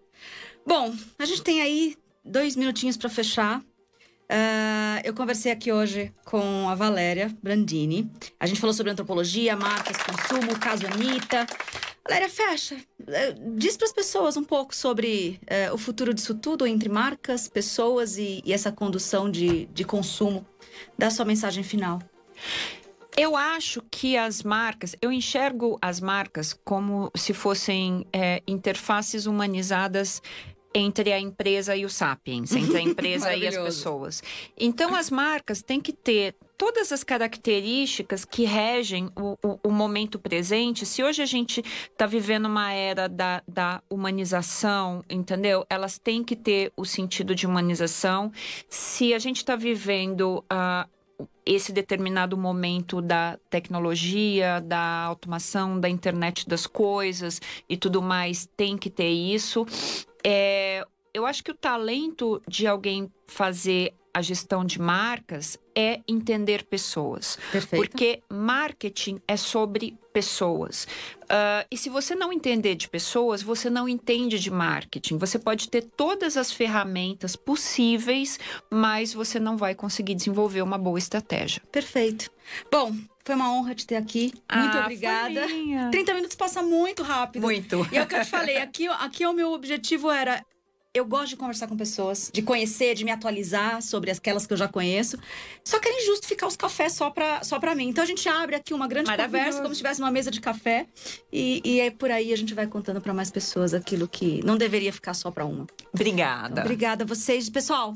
Bom, 0.66 0.94
a 1.18 1.24
gente 1.24 1.42
tem 1.42 1.62
aí 1.62 1.96
dois 2.24 2.54
minutinhos 2.56 2.96
para 2.96 3.08
fechar. 3.08 3.62
Ah, 4.30 5.00
eu 5.04 5.14
conversei 5.14 5.50
aqui 5.50 5.72
hoje 5.72 6.12
com 6.26 6.68
a 6.68 6.74
Valéria 6.74 7.34
Brandini. 7.42 8.10
A 8.38 8.46
gente 8.46 8.60
falou 8.60 8.74
sobre 8.74 8.92
antropologia, 8.92 9.56
marcas, 9.56 9.96
consumo, 9.96 10.58
caso 10.58 10.86
Anitta. 10.86 11.46
Valéria, 12.08 12.28
fecha. 12.28 12.76
Eh, 13.06 13.34
Diz 13.56 13.76
para 13.76 13.86
as 13.86 13.92
pessoas 13.92 14.36
um 14.36 14.44
pouco 14.44 14.74
sobre 14.74 15.38
eh, 15.46 15.70
o 15.70 15.76
futuro 15.76 16.14
disso 16.14 16.34
tudo 16.34 16.66
entre 16.66 16.88
marcas, 16.88 17.48
pessoas 17.48 18.16
e, 18.16 18.42
e 18.44 18.52
essa 18.52 18.72
condução 18.72 19.30
de, 19.30 19.66
de 19.66 19.84
consumo. 19.84 20.46
Dá 20.96 21.10
sua 21.10 21.26
mensagem 21.26 21.62
final. 21.62 22.00
Eu 23.14 23.36
acho 23.36 23.82
que 23.90 24.16
as 24.16 24.42
marcas, 24.42 24.96
eu 25.02 25.12
enxergo 25.12 25.76
as 25.82 26.00
marcas 26.00 26.58
como 26.64 27.10
se 27.14 27.34
fossem 27.34 28.06
é, 28.12 28.42
interfaces 28.46 29.26
humanizadas 29.26 30.22
entre 30.72 31.12
a 31.12 31.18
empresa 31.18 31.74
e 31.76 31.84
o 31.84 31.90
sapiens, 31.90 32.52
entre 32.52 32.78
a 32.78 32.80
empresa 32.82 33.34
e 33.34 33.46
as 33.46 33.56
pessoas. 33.56 34.22
Então, 34.56 34.94
as 34.94 35.10
marcas 35.10 35.62
têm 35.62 35.80
que 35.80 35.92
ter 35.92 36.36
todas 36.58 36.90
as 36.92 37.04
características 37.04 38.24
que 38.24 38.44
regem 38.44 39.08
o, 39.16 39.38
o- 39.46 39.60
o 39.68 39.70
momento 39.70 40.18
presente. 40.18 40.84
Se 40.84 41.02
hoje 41.04 41.22
a 41.22 41.26
gente 41.26 41.62
está 41.90 42.04
vivendo 42.04 42.46
uma 42.46 42.72
era 42.72 43.08
da, 43.08 43.42
da 43.46 43.80
humanização, 43.88 45.02
entendeu? 45.08 45.64
Elas 45.70 45.98
têm 45.98 46.24
que 46.24 46.34
ter 46.34 46.72
o 46.76 46.84
sentido 46.84 47.34
de 47.34 47.46
humanização. 47.46 48.32
Se 48.68 49.14
a 49.14 49.18
gente 49.20 49.36
está 49.36 49.54
vivendo 49.54 50.44
ah, 50.50 50.86
esse 51.46 51.72
determinado 51.72 52.36
momento 52.36 53.00
da 53.00 53.38
tecnologia, 53.48 54.60
da 54.60 55.04
automação, 55.04 55.78
da 55.80 55.88
internet 55.88 56.48
das 56.48 56.66
coisas 56.66 57.40
e 57.68 57.76
tudo 57.76 58.02
mais, 58.02 58.48
tem 58.56 58.76
que 58.76 58.90
ter 58.90 59.08
isso. 59.08 59.64
É, 60.24 60.84
eu 61.14 61.24
acho 61.24 61.42
que 61.42 61.50
o 61.50 61.54
talento 61.54 62.42
de 62.46 62.66
alguém 62.66 63.10
fazer 63.26 63.94
a 64.14 64.22
gestão 64.22 64.64
de 64.64 64.80
marcas 64.80 65.58
é 65.74 66.00
entender 66.08 66.64
pessoas. 66.64 67.38
Perfeito. 67.52 67.80
Porque 67.82 68.22
marketing 68.30 69.20
é 69.28 69.36
sobre 69.36 69.96
pessoas. 70.12 70.88
Ah, 71.28 71.64
e 71.70 71.76
se 71.76 71.88
você 71.88 72.14
não 72.14 72.32
entender 72.32 72.74
de 72.74 72.88
pessoas, 72.88 73.42
você 73.42 73.70
não 73.70 73.88
entende 73.88 74.38
de 74.38 74.50
marketing. 74.50 75.18
Você 75.18 75.38
pode 75.38 75.68
ter 75.68 75.82
todas 75.82 76.36
as 76.36 76.50
ferramentas 76.52 77.36
possíveis, 77.36 78.38
mas 78.70 79.12
você 79.14 79.38
não 79.38 79.56
vai 79.56 79.74
conseguir 79.74 80.14
desenvolver 80.14 80.62
uma 80.62 80.78
boa 80.78 80.98
estratégia. 80.98 81.62
Perfeito. 81.70 82.30
Bom, 82.72 82.94
foi 83.24 83.34
uma 83.34 83.52
honra 83.52 83.74
te 83.74 83.86
ter 83.86 83.96
aqui. 83.96 84.32
Muito 84.52 84.76
Ah, 84.76 84.80
obrigada. 84.82 85.46
foi 85.48 85.52
minha. 85.62 85.90
30 85.90 86.14
minutos 86.14 86.36
passa 86.36 86.62
muito 86.62 87.02
rápido. 87.02 87.42
Muito. 87.42 87.86
E 87.92 87.98
é 87.98 88.02
o 88.02 88.06
que 88.06 88.14
eu 88.16 88.20
te 88.24 88.30
falei, 88.30 88.56
aqui, 88.56 88.88
aqui 88.88 89.26
o 89.26 89.32
meu 89.32 89.52
objetivo 89.52 90.10
era. 90.10 90.42
Eu 90.98 91.06
gosto 91.06 91.28
de 91.28 91.36
conversar 91.36 91.68
com 91.68 91.76
pessoas, 91.76 92.28
de 92.32 92.42
conhecer, 92.42 92.94
de 92.94 93.04
me 93.04 93.12
atualizar 93.12 93.80
sobre 93.80 94.10
aquelas 94.10 94.46
que 94.46 94.52
eu 94.52 94.56
já 94.56 94.66
conheço. 94.66 95.16
Só 95.62 95.78
que 95.78 95.88
era 95.88 95.96
injusto 96.02 96.26
ficar 96.26 96.48
os 96.48 96.56
cafés 96.56 96.92
só 96.92 97.08
pra, 97.08 97.44
só 97.44 97.60
pra 97.60 97.72
mim. 97.72 97.88
Então 97.88 98.02
a 98.02 98.06
gente 98.06 98.28
abre 98.28 98.56
aqui 98.56 98.74
uma 98.74 98.88
grande 98.88 99.08
conversa, 99.16 99.62
como 99.62 99.72
se 99.72 99.78
tivesse 99.78 100.00
uma 100.00 100.10
mesa 100.10 100.28
de 100.28 100.40
café. 100.40 100.86
E, 101.32 101.62
e 101.64 101.80
é 101.80 101.90
por 101.90 102.10
aí 102.10 102.32
a 102.32 102.36
gente 102.36 102.52
vai 102.52 102.66
contando 102.66 103.00
pra 103.00 103.14
mais 103.14 103.30
pessoas 103.30 103.74
aquilo 103.74 104.08
que 104.08 104.44
não 104.44 104.56
deveria 104.56 104.92
ficar 104.92 105.14
só 105.14 105.30
pra 105.30 105.44
uma. 105.44 105.68
Obrigada. 105.94 106.62
Obrigada 106.62 107.04
a 107.04 107.06
vocês. 107.06 107.48
Pessoal, 107.48 107.94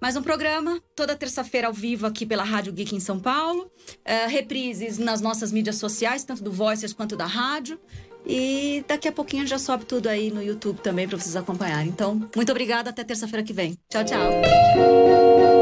mais 0.00 0.14
um 0.14 0.22
programa, 0.22 0.80
toda 0.94 1.16
terça-feira 1.16 1.66
ao 1.66 1.72
vivo 1.72 2.06
aqui 2.06 2.24
pela 2.24 2.44
Rádio 2.44 2.72
Geek 2.72 2.94
em 2.94 3.00
São 3.00 3.18
Paulo. 3.18 3.70
Eh, 4.04 4.26
reprises 4.26 4.98
nas 4.98 5.20
nossas 5.20 5.50
mídias 5.50 5.76
sociais, 5.76 6.22
tanto 6.22 6.44
do 6.44 6.52
Voices 6.52 6.92
quanto 6.92 7.16
da 7.16 7.26
rádio. 7.26 7.80
E 8.26 8.84
daqui 8.88 9.06
a 9.06 9.12
pouquinho 9.12 9.46
já 9.46 9.58
sobe 9.58 9.84
tudo 9.84 10.08
aí 10.08 10.30
no 10.30 10.42
YouTube 10.42 10.80
também 10.80 11.06
para 11.06 11.16
vocês 11.16 11.36
acompanharem. 11.36 11.88
Então, 11.88 12.28
muito 12.34 12.50
obrigada, 12.50 12.90
até 12.90 13.04
terça-feira 13.04 13.44
que 13.44 13.52
vem. 13.52 13.78
Tchau, 13.88 14.04
tchau. 14.04 15.55